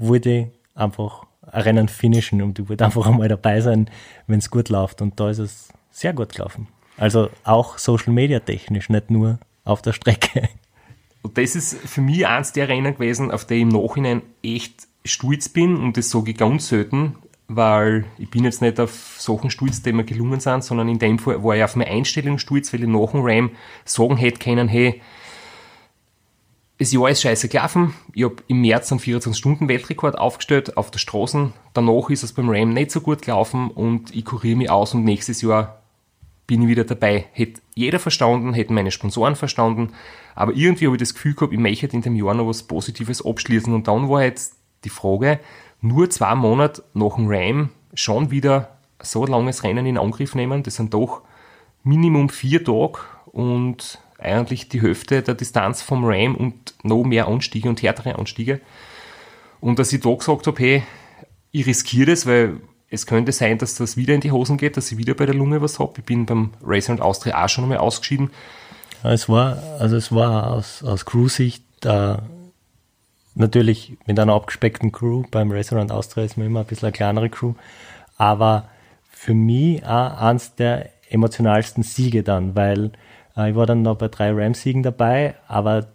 ich 0.00 0.46
einfach 0.74 1.22
ein 1.22 1.28
Rennen 1.52 1.88
finishen 1.88 2.42
und 2.42 2.58
ich 2.58 2.68
wollte 2.68 2.84
einfach 2.84 3.06
einmal 3.06 3.28
dabei 3.28 3.60
sein, 3.60 3.90
wenn 4.26 4.38
es 4.38 4.50
gut 4.50 4.68
läuft. 4.68 5.02
Und 5.02 5.18
da 5.18 5.30
ist 5.30 5.38
es 5.38 5.68
sehr 5.90 6.12
gut 6.12 6.34
gelaufen. 6.34 6.68
Also 6.96 7.30
auch 7.44 7.78
Social 7.78 8.12
Media 8.12 8.40
technisch, 8.40 8.88
nicht 8.88 9.10
nur 9.10 9.38
auf 9.64 9.82
der 9.82 9.92
Strecke. 9.92 10.48
Und 11.22 11.36
das 11.36 11.54
ist 11.54 11.76
für 11.76 12.00
mich 12.00 12.26
eins 12.26 12.52
der 12.52 12.68
Rennen 12.68 12.94
gewesen, 12.94 13.30
auf 13.30 13.44
die 13.44 13.56
ich 13.56 13.62
im 13.62 13.68
Nachhinein 13.68 14.22
echt 14.42 14.88
stolz 15.04 15.48
bin 15.48 15.76
und 15.76 15.96
das 15.96 16.10
sage 16.10 16.30
ich 16.30 16.36
ganz 16.36 16.68
selten, 16.68 17.16
weil 17.48 18.04
ich 18.18 18.30
bin 18.30 18.44
jetzt 18.44 18.62
nicht 18.62 18.78
auf 18.78 19.16
Sachen 19.18 19.50
stolz, 19.50 19.82
die 19.82 19.92
mir 19.92 20.04
gelungen 20.04 20.40
sind, 20.40 20.62
sondern 20.62 20.88
in 20.88 20.98
dem 20.98 21.18
Fall 21.18 21.42
war 21.42 21.56
ich 21.56 21.64
auf 21.64 21.76
meine 21.76 21.90
Einstellung 21.90 22.38
stolz, 22.38 22.72
weil 22.72 22.82
ich 22.82 22.88
nach 22.88 23.10
dem 23.10 23.22
Ram 23.22 23.50
sagen 23.84 24.16
hätte 24.16 24.38
können, 24.38 24.68
hey, 24.68 25.00
das 26.80 26.92
Jahr 26.92 27.10
ist 27.10 27.20
scheiße 27.20 27.48
gelaufen. 27.48 27.92
Ich 28.14 28.24
habe 28.24 28.36
im 28.48 28.62
März 28.62 28.90
einen 28.90 29.02
24-Stunden-Weltrekord 29.02 30.16
aufgestellt 30.16 30.78
auf 30.78 30.90
der 30.90 30.98
Straße. 30.98 31.52
Danach 31.74 32.08
ist 32.08 32.22
es 32.22 32.32
beim 32.32 32.48
Ram 32.48 32.72
nicht 32.72 32.90
so 32.90 33.02
gut 33.02 33.20
gelaufen 33.20 33.70
und 33.70 34.16
ich 34.16 34.24
kuriere 34.24 34.56
mich 34.56 34.70
aus 34.70 34.94
und 34.94 35.04
nächstes 35.04 35.42
Jahr 35.42 35.82
bin 36.46 36.62
ich 36.62 36.68
wieder 36.68 36.84
dabei. 36.84 37.26
Hätte 37.32 37.60
jeder 37.74 37.98
verstanden, 37.98 38.54
hätten 38.54 38.72
meine 38.72 38.92
Sponsoren 38.92 39.36
verstanden, 39.36 39.92
aber 40.34 40.54
irgendwie 40.54 40.86
habe 40.86 40.96
ich 40.96 41.00
das 41.00 41.12
Gefühl 41.12 41.34
gehabt, 41.34 41.52
ich 41.52 41.58
möchte 41.58 41.86
in 41.88 42.00
dem 42.00 42.16
Jahr 42.16 42.32
noch 42.32 42.46
was 42.46 42.62
Positives 42.62 43.24
abschließen 43.24 43.74
und 43.74 43.86
dann 43.86 44.08
war 44.08 44.24
jetzt 44.24 44.56
die 44.84 44.88
Frage, 44.88 45.38
nur 45.82 46.08
zwei 46.08 46.34
Monate 46.34 46.82
nach 46.94 47.16
dem 47.16 47.26
Ram 47.28 47.68
schon 47.92 48.30
wieder 48.30 48.78
so 49.02 49.26
ein 49.26 49.30
langes 49.30 49.64
Rennen 49.64 49.84
in 49.84 49.98
Angriff 49.98 50.34
nehmen, 50.34 50.62
das 50.62 50.76
sind 50.76 50.94
doch 50.94 51.20
Minimum 51.84 52.30
vier 52.30 52.64
Tage 52.64 53.00
und 53.26 53.98
eigentlich 54.20 54.68
die 54.68 54.82
Hälfte 54.82 55.22
der 55.22 55.34
Distanz 55.34 55.82
vom 55.82 56.04
Ram 56.04 56.34
und 56.34 56.74
noch 56.82 57.04
mehr 57.04 57.28
Anstiege 57.28 57.68
und 57.68 57.82
härtere 57.82 58.18
Anstiege. 58.18 58.60
Und 59.60 59.78
dass 59.78 59.92
ich 59.92 60.00
da 60.00 60.14
gesagt 60.14 60.46
habe, 60.46 60.62
hey, 60.62 60.82
ich 61.52 61.66
riskiere 61.66 62.10
das, 62.10 62.26
weil 62.26 62.60
es 62.88 63.06
könnte 63.06 63.32
sein, 63.32 63.58
dass 63.58 63.76
das 63.76 63.96
wieder 63.96 64.14
in 64.14 64.20
die 64.20 64.32
Hosen 64.32 64.56
geht, 64.56 64.76
dass 64.76 64.90
ich 64.90 64.98
wieder 64.98 65.14
bei 65.14 65.26
der 65.26 65.34
Lunge 65.34 65.62
was 65.62 65.78
habe. 65.78 65.94
Ich 65.98 66.04
bin 66.04 66.26
beim 66.26 66.50
Racer 66.62 66.92
und 66.92 67.00
Austria 67.00 67.44
auch 67.44 67.48
schon 67.48 67.64
einmal 67.64 67.78
ausgeschieden. 67.78 68.30
Es 69.02 69.28
war, 69.28 69.62
also 69.78 69.96
es 69.96 70.12
war 70.12 70.52
aus, 70.52 70.82
aus 70.82 71.06
Crew-Sicht 71.06 71.64
äh, 71.84 72.16
natürlich 73.34 73.96
mit 74.06 74.18
einer 74.18 74.34
abgespeckten 74.34 74.92
Crew. 74.92 75.24
Beim 75.30 75.50
Racer 75.52 75.80
und 75.80 75.92
Austria 75.92 76.24
ist 76.24 76.36
man 76.36 76.46
immer 76.46 76.60
ein 76.60 76.66
bisschen 76.66 76.86
eine 76.86 76.92
kleinere 76.92 77.30
Crew. 77.30 77.54
Aber 78.16 78.68
für 79.10 79.34
mich 79.34 79.84
auch 79.84 80.20
eins 80.20 80.54
der 80.56 80.90
emotionalsten 81.08 81.82
Siege 81.82 82.22
dann, 82.22 82.54
weil 82.54 82.92
ich 83.36 83.54
war 83.54 83.66
dann 83.66 83.82
noch 83.82 83.96
bei 83.96 84.08
drei 84.08 84.32
Ram-Siegen 84.32 84.82
dabei, 84.82 85.34
aber 85.46 85.88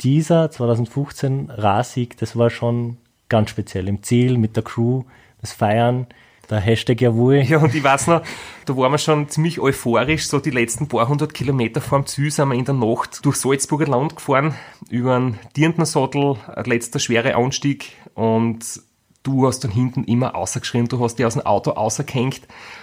dieser 0.00 0.50
2015 0.50 1.50
Ra-Sieg, 1.50 2.16
das 2.18 2.36
war 2.36 2.50
schon 2.50 2.98
ganz 3.28 3.50
speziell. 3.50 3.88
Im 3.88 4.02
Ziel 4.02 4.38
mit 4.38 4.56
der 4.56 4.62
Crew, 4.62 5.04
das 5.40 5.52
Feiern, 5.52 6.06
der 6.50 6.60
Hashtag 6.60 7.00
Jawohl. 7.00 7.42
Ja, 7.42 7.58
und 7.58 7.74
ich 7.74 7.82
weiß 7.82 8.08
noch, 8.08 8.22
da 8.66 8.76
waren 8.76 8.92
wir 8.92 8.98
schon 8.98 9.28
ziemlich 9.28 9.60
euphorisch, 9.60 10.26
so 10.26 10.38
die 10.40 10.50
letzten 10.50 10.88
paar 10.88 11.08
hundert 11.08 11.34
Kilometer 11.34 11.80
vorm 11.80 12.06
Ziel 12.06 12.30
sind 12.30 12.48
wir 12.48 12.54
in 12.54 12.64
der 12.64 12.74
Nacht 12.74 13.24
durch 13.24 13.36
Salzburger 13.36 13.86
Land 13.86 14.16
gefahren, 14.16 14.54
über 14.90 15.16
einen 15.16 15.38
Dirndner-Sattel, 15.56 16.36
ein 16.54 16.64
letzter 16.64 16.98
schwere 16.98 17.34
Anstieg 17.36 17.92
und 18.14 18.64
du 19.22 19.46
hast 19.46 19.60
dann 19.60 19.70
hinten 19.70 20.04
immer 20.04 20.34
ausgeschrien, 20.34 20.86
du 20.86 21.02
hast 21.02 21.16
dich 21.16 21.26
aus 21.26 21.34
dem 21.34 21.46
Auto 21.46 21.72
ausgehängt, 21.72 22.42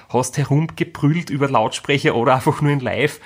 hast 0.09 0.37
herumgebrüllt 0.37 1.29
über 1.29 1.49
Lautsprecher 1.49 2.15
oder 2.15 2.35
einfach 2.35 2.61
nur 2.61 2.71
in 2.71 2.79
Live 2.79 3.19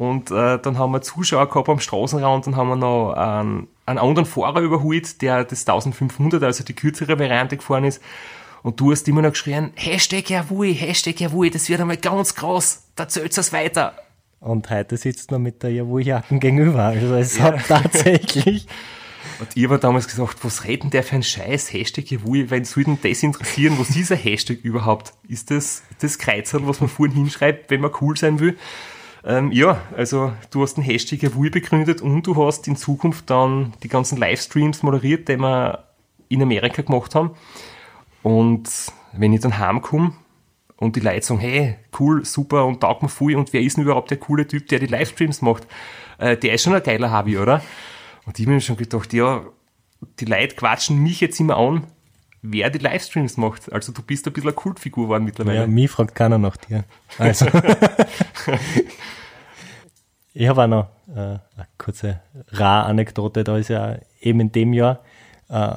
und 0.00 0.30
äh, 0.30 0.58
dann 0.58 0.78
haben 0.78 0.92
wir 0.92 1.02
Zuschauer 1.02 1.50
gehabt 1.50 1.68
am 1.68 1.78
Straßenrand, 1.78 2.46
dann 2.46 2.56
haben 2.56 2.70
wir 2.70 2.76
noch 2.76 3.12
einen, 3.12 3.68
einen 3.84 3.98
anderen 3.98 4.24
Fahrer 4.24 4.60
überholt, 4.60 5.20
der 5.20 5.44
das 5.44 5.68
1500, 5.68 6.42
also 6.42 6.64
die 6.64 6.72
kürzere 6.72 7.18
Variante 7.18 7.58
gefahren 7.58 7.84
ist. 7.84 8.00
Und 8.62 8.80
du 8.80 8.92
hast 8.92 9.06
immer 9.08 9.20
noch 9.20 9.32
geschrien, 9.32 9.72
Hashtag 9.74 10.30
Jawohl, 10.30 10.72
Hashtag 10.72 11.20
Jawohl, 11.20 11.50
das 11.50 11.68
wird 11.68 11.82
einmal 11.82 11.98
ganz 11.98 12.34
groß, 12.34 12.84
da 12.96 13.08
zählt 13.08 13.36
es 13.36 13.52
weiter. 13.52 13.92
Und 14.40 14.70
heute 14.70 14.96
sitzt 14.96 15.32
man 15.32 15.42
mit 15.42 15.62
der 15.62 15.70
Jawohl-Jacken 15.70 16.40
gegenüber. 16.40 16.82
Also 16.82 17.14
es 17.16 17.36
ja. 17.36 17.44
hat 17.44 17.68
tatsächlich. 17.68 18.68
Und 19.38 19.48
ich 19.54 19.64
habe 19.64 19.78
damals 19.78 20.08
gesagt, 20.08 20.42
was 20.42 20.64
reden 20.64 20.88
der 20.88 21.02
für 21.02 21.16
ein 21.16 21.22
Scheiß, 21.22 21.74
Hashtag 21.74 22.10
Jawohl, 22.10 22.48
wenn 22.48 22.64
soll 22.64 22.84
denn 22.84 22.98
das 23.02 23.22
interessieren, 23.22 23.78
was 23.78 23.94
ist 23.94 24.10
ein 24.10 24.16
Hashtag 24.16 24.60
überhaupt? 24.62 25.12
Ist 25.28 25.50
das 25.50 25.82
das 26.00 26.16
Kreuzel, 26.16 26.66
was 26.66 26.80
man 26.80 26.88
vorhin 26.88 27.14
hinschreibt, 27.14 27.70
wenn 27.70 27.82
man 27.82 27.90
cool 28.00 28.16
sein 28.16 28.40
will? 28.40 28.56
Ähm, 29.24 29.52
ja, 29.52 29.80
also 29.96 30.32
du 30.50 30.62
hast 30.62 30.74
den 30.74 30.84
Hashtag 30.84 31.22
Jawohl 31.22 31.50
begründet 31.50 32.00
und 32.00 32.26
du 32.26 32.36
hast 32.36 32.66
in 32.68 32.76
Zukunft 32.76 33.28
dann 33.28 33.72
die 33.82 33.88
ganzen 33.88 34.18
Livestreams 34.18 34.82
moderiert, 34.82 35.28
die 35.28 35.36
wir 35.36 35.84
in 36.28 36.42
Amerika 36.42 36.82
gemacht 36.82 37.14
haben. 37.14 37.32
Und 38.22 38.70
wenn 39.12 39.32
ich 39.32 39.40
dann 39.40 39.58
heimkomme 39.58 40.12
und 40.76 40.96
die 40.96 41.00
Leute 41.00 41.26
sagen, 41.26 41.40
hey, 41.40 41.76
cool, 41.98 42.24
super 42.24 42.64
und 42.64 42.80
taugt 42.80 43.02
mir 43.02 43.08
viel 43.08 43.36
und 43.36 43.52
wer 43.52 43.60
ist 43.60 43.76
denn 43.76 43.84
überhaupt 43.84 44.10
der 44.10 44.18
coole 44.18 44.46
Typ, 44.46 44.68
der 44.68 44.78
die 44.78 44.86
Livestreams 44.86 45.42
macht? 45.42 45.66
Äh, 46.18 46.36
der 46.36 46.54
ist 46.54 46.62
schon 46.62 46.74
ein 46.74 46.82
geiler 46.82 47.16
Hobby, 47.16 47.36
oder? 47.38 47.62
Und 48.24 48.38
ich 48.38 48.46
habe 48.46 48.54
mir 48.54 48.60
schon 48.60 48.76
gedacht, 48.76 49.12
ja, 49.12 49.44
die 50.18 50.24
Leute 50.24 50.56
quatschen 50.56 50.98
mich 50.98 51.20
jetzt 51.20 51.40
immer 51.40 51.56
an, 51.56 51.86
wer 52.42 52.70
die 52.70 52.78
Livestreams 52.78 53.36
macht. 53.36 53.72
Also 53.72 53.92
du 53.92 54.02
bist 54.02 54.26
ein 54.26 54.32
bisschen 54.32 54.48
eine 54.48 54.56
Kultfigur 54.56 55.04
geworden 55.04 55.24
mittlerweile. 55.24 55.60
Ja, 55.60 55.66
mich 55.66 55.90
fragt 55.90 56.14
keiner 56.14 56.38
nach 56.38 56.56
dir. 56.56 56.84
Also. 57.18 57.46
ich 60.34 60.48
habe 60.48 60.62
auch 60.62 60.68
noch 60.68 60.86
äh, 61.08 61.18
eine 61.18 61.40
kurze 61.78 62.20
Ra-Anekdote. 62.48 63.44
Da 63.44 63.56
ist 63.58 63.68
ja 63.68 63.96
eben 64.20 64.40
in 64.40 64.52
dem 64.52 64.72
Jahr 64.72 65.00
äh, 65.48 65.74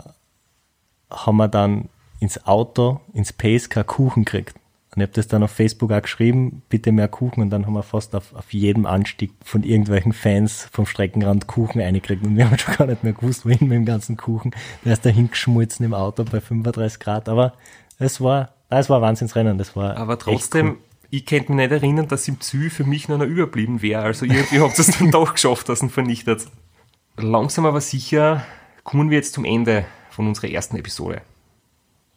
haben 1.10 1.38
wir 1.38 1.47
dann 1.47 1.89
ins 2.19 2.45
Auto, 2.45 3.02
ins 3.13 3.34
Pace 3.34 3.69
keinen 3.69 3.88
Kuchen 3.88 4.26
gekriegt. 4.26 4.56
Und 4.95 5.01
ich 5.01 5.08
habe 5.08 5.13
das 5.13 5.27
dann 5.27 5.41
auf 5.41 5.51
Facebook 5.51 5.91
auch 5.91 6.01
geschrieben, 6.01 6.62
bitte 6.69 6.91
mehr 6.91 7.08
Kuchen. 7.08 7.41
Und 7.41 7.49
dann 7.49 7.65
haben 7.65 7.73
wir 7.73 7.82
fast 7.82 8.13
auf, 8.15 8.34
auf 8.36 8.53
jedem 8.53 8.86
Anstieg 8.86 9.32
von 9.43 9.63
irgendwelchen 9.63 10.13
Fans 10.13 10.67
vom 10.71 10.86
Streckenrand 10.86 11.47
Kuchen 11.47 11.82
eingekriegt. 11.82 12.23
Und 12.23 12.38
wir 12.38 12.45
haben 12.49 12.58
schon 12.60 12.75
gar 12.75 12.86
nicht 12.86 13.03
mehr 13.03 13.13
gewusst, 13.13 13.45
wohin 13.45 13.67
mit 13.67 13.77
dem 13.77 13.86
ganzen 13.86 14.17
Kuchen. 14.17 14.51
Der 14.86 14.93
ist 14.93 15.06
da 15.06 15.10
hingeschmolzen 15.10 15.86
im 15.86 15.95
Auto 15.95 16.23
bei 16.23 16.39
35 16.39 16.99
Grad. 16.99 17.27
Aber 17.27 17.53
es 17.97 18.21
war, 18.21 18.53
es 18.69 18.89
war 18.89 19.01
Wahnsinnsrennen. 19.01 19.58
Das 19.58 19.75
war 19.75 19.97
Aber 19.97 20.19
trotzdem, 20.19 20.67
cool. 20.67 20.77
ich 21.10 21.25
könnte 21.25 21.51
mich 21.51 21.69
nicht 21.69 21.71
erinnern, 21.71 22.08
dass 22.08 22.27
im 22.27 22.39
Zü 22.39 22.69
für 22.69 22.84
mich 22.84 23.10
noch 23.10 23.15
einer 23.15 23.25
überblieben 23.25 23.82
wäre. 23.82 24.03
Also 24.03 24.25
irgendwie 24.25 24.60
habt 24.60 24.77
ihr 24.77 24.88
es 24.88 24.97
dann 24.99 25.10
doch 25.12 25.34
geschafft, 25.34 25.69
dass 25.69 25.82
ihn 25.82 25.89
vernichtet. 25.89 26.45
Langsam 27.17 27.65
aber 27.65 27.82
sicher 27.82 28.45
kommen 28.84 29.10
wir 29.10 29.17
jetzt 29.17 29.34
zum 29.34 29.45
Ende 29.45 29.86
von 30.12 30.27
unserer 30.27 30.49
ersten 30.49 30.77
Episode. 30.77 31.21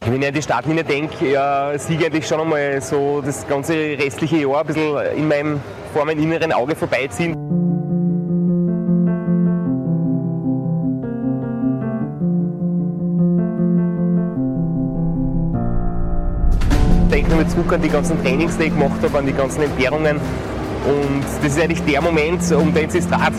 Wenn 0.08 0.22
ich 0.22 0.28
an 0.28 0.34
die 0.34 0.42
Startlinie 0.42 0.84
denke, 0.84 1.32
ja, 1.32 1.74
ich 1.74 1.82
eigentlich 1.82 2.28
schon 2.28 2.40
einmal 2.40 2.80
so 2.80 3.20
das 3.20 3.44
ganze 3.48 3.72
restliche 3.72 4.36
Jahr 4.36 4.60
ein 4.60 4.66
bisschen 4.66 4.96
in 5.16 5.26
meinem, 5.26 5.60
vor 5.92 6.04
meinem 6.04 6.22
inneren 6.22 6.52
Auge 6.52 6.76
vorbeiziehen. 6.76 7.34
Denke 17.10 17.30
nochmal 17.30 17.48
zurück 17.48 17.72
an 17.72 17.82
die 17.82 17.88
ganzen 17.88 18.22
Trainings, 18.22 18.56
die 18.58 18.64
ich 18.64 18.70
gemacht 18.70 19.02
habe, 19.02 19.18
an 19.18 19.26
die 19.26 19.32
ganzen 19.32 19.62
Entbehrungen. 19.62 20.20
Und 20.86 21.24
das 21.42 21.56
ist 21.56 21.60
eigentlich 21.60 21.82
der 21.82 22.00
Moment, 22.00 22.40
um 22.52 22.72
den 22.72 22.88
es 22.88 22.94
ist 22.94 23.12
acht 23.12 23.32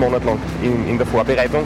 Monate 0.00 0.26
lang 0.26 0.40
in, 0.64 0.88
in 0.88 0.98
der 0.98 1.06
Vorbereitung. 1.06 1.64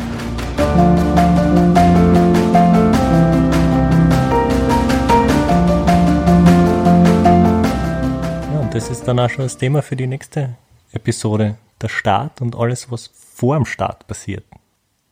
Ist 8.92 9.08
dann 9.08 9.18
auch 9.18 9.30
schon 9.30 9.46
das 9.46 9.56
Thema 9.56 9.80
für 9.80 9.96
die 9.96 10.06
nächste 10.06 10.54
Episode. 10.92 11.56
Der 11.80 11.88
Start 11.88 12.42
und 12.42 12.54
alles, 12.54 12.90
was 12.90 13.06
vor 13.34 13.56
dem 13.56 13.64
Start 13.64 14.06
passiert. 14.06 14.44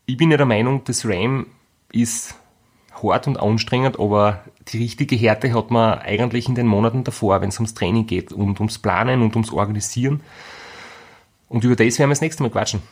Ich 0.05 0.19
bin 0.19 0.31
ja 0.31 0.37
der 0.37 0.45
Meinung, 0.45 0.85
das 0.85 1.07
RAM 1.07 1.47
ist 1.91 2.35
hart 3.03 3.27
und 3.27 3.41
anstrengend, 3.41 3.99
aber 3.99 4.45
die 4.69 4.77
richtige 4.77 5.17
Härte 5.17 5.55
hat 5.55 5.71
man 5.71 5.99
eigentlich 6.01 6.47
in 6.47 6.55
den 6.55 6.67
Monaten 6.67 7.05
davor, 7.05 7.41
wenn 7.41 7.49
es 7.49 7.59
ums 7.59 7.73
Training 7.73 8.07
geht 8.07 8.35
und 8.35 8.61
ums 8.61 8.79
Planen 8.79 9.23
und 9.23 9.35
ums 9.35 9.51
Organisieren. 9.51 10.21
Und 11.49 11.65
über 11.65 11.75
das 11.75 11.99
werden 11.99 12.11
wir 12.11 12.15
das 12.15 12.21
nächste 12.21 12.43
Mal 12.43 12.51
quatschen. 12.51 12.83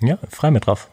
Ja, 0.00 0.18
freue 0.28 0.50
mich 0.50 0.60
drauf. 0.60 0.90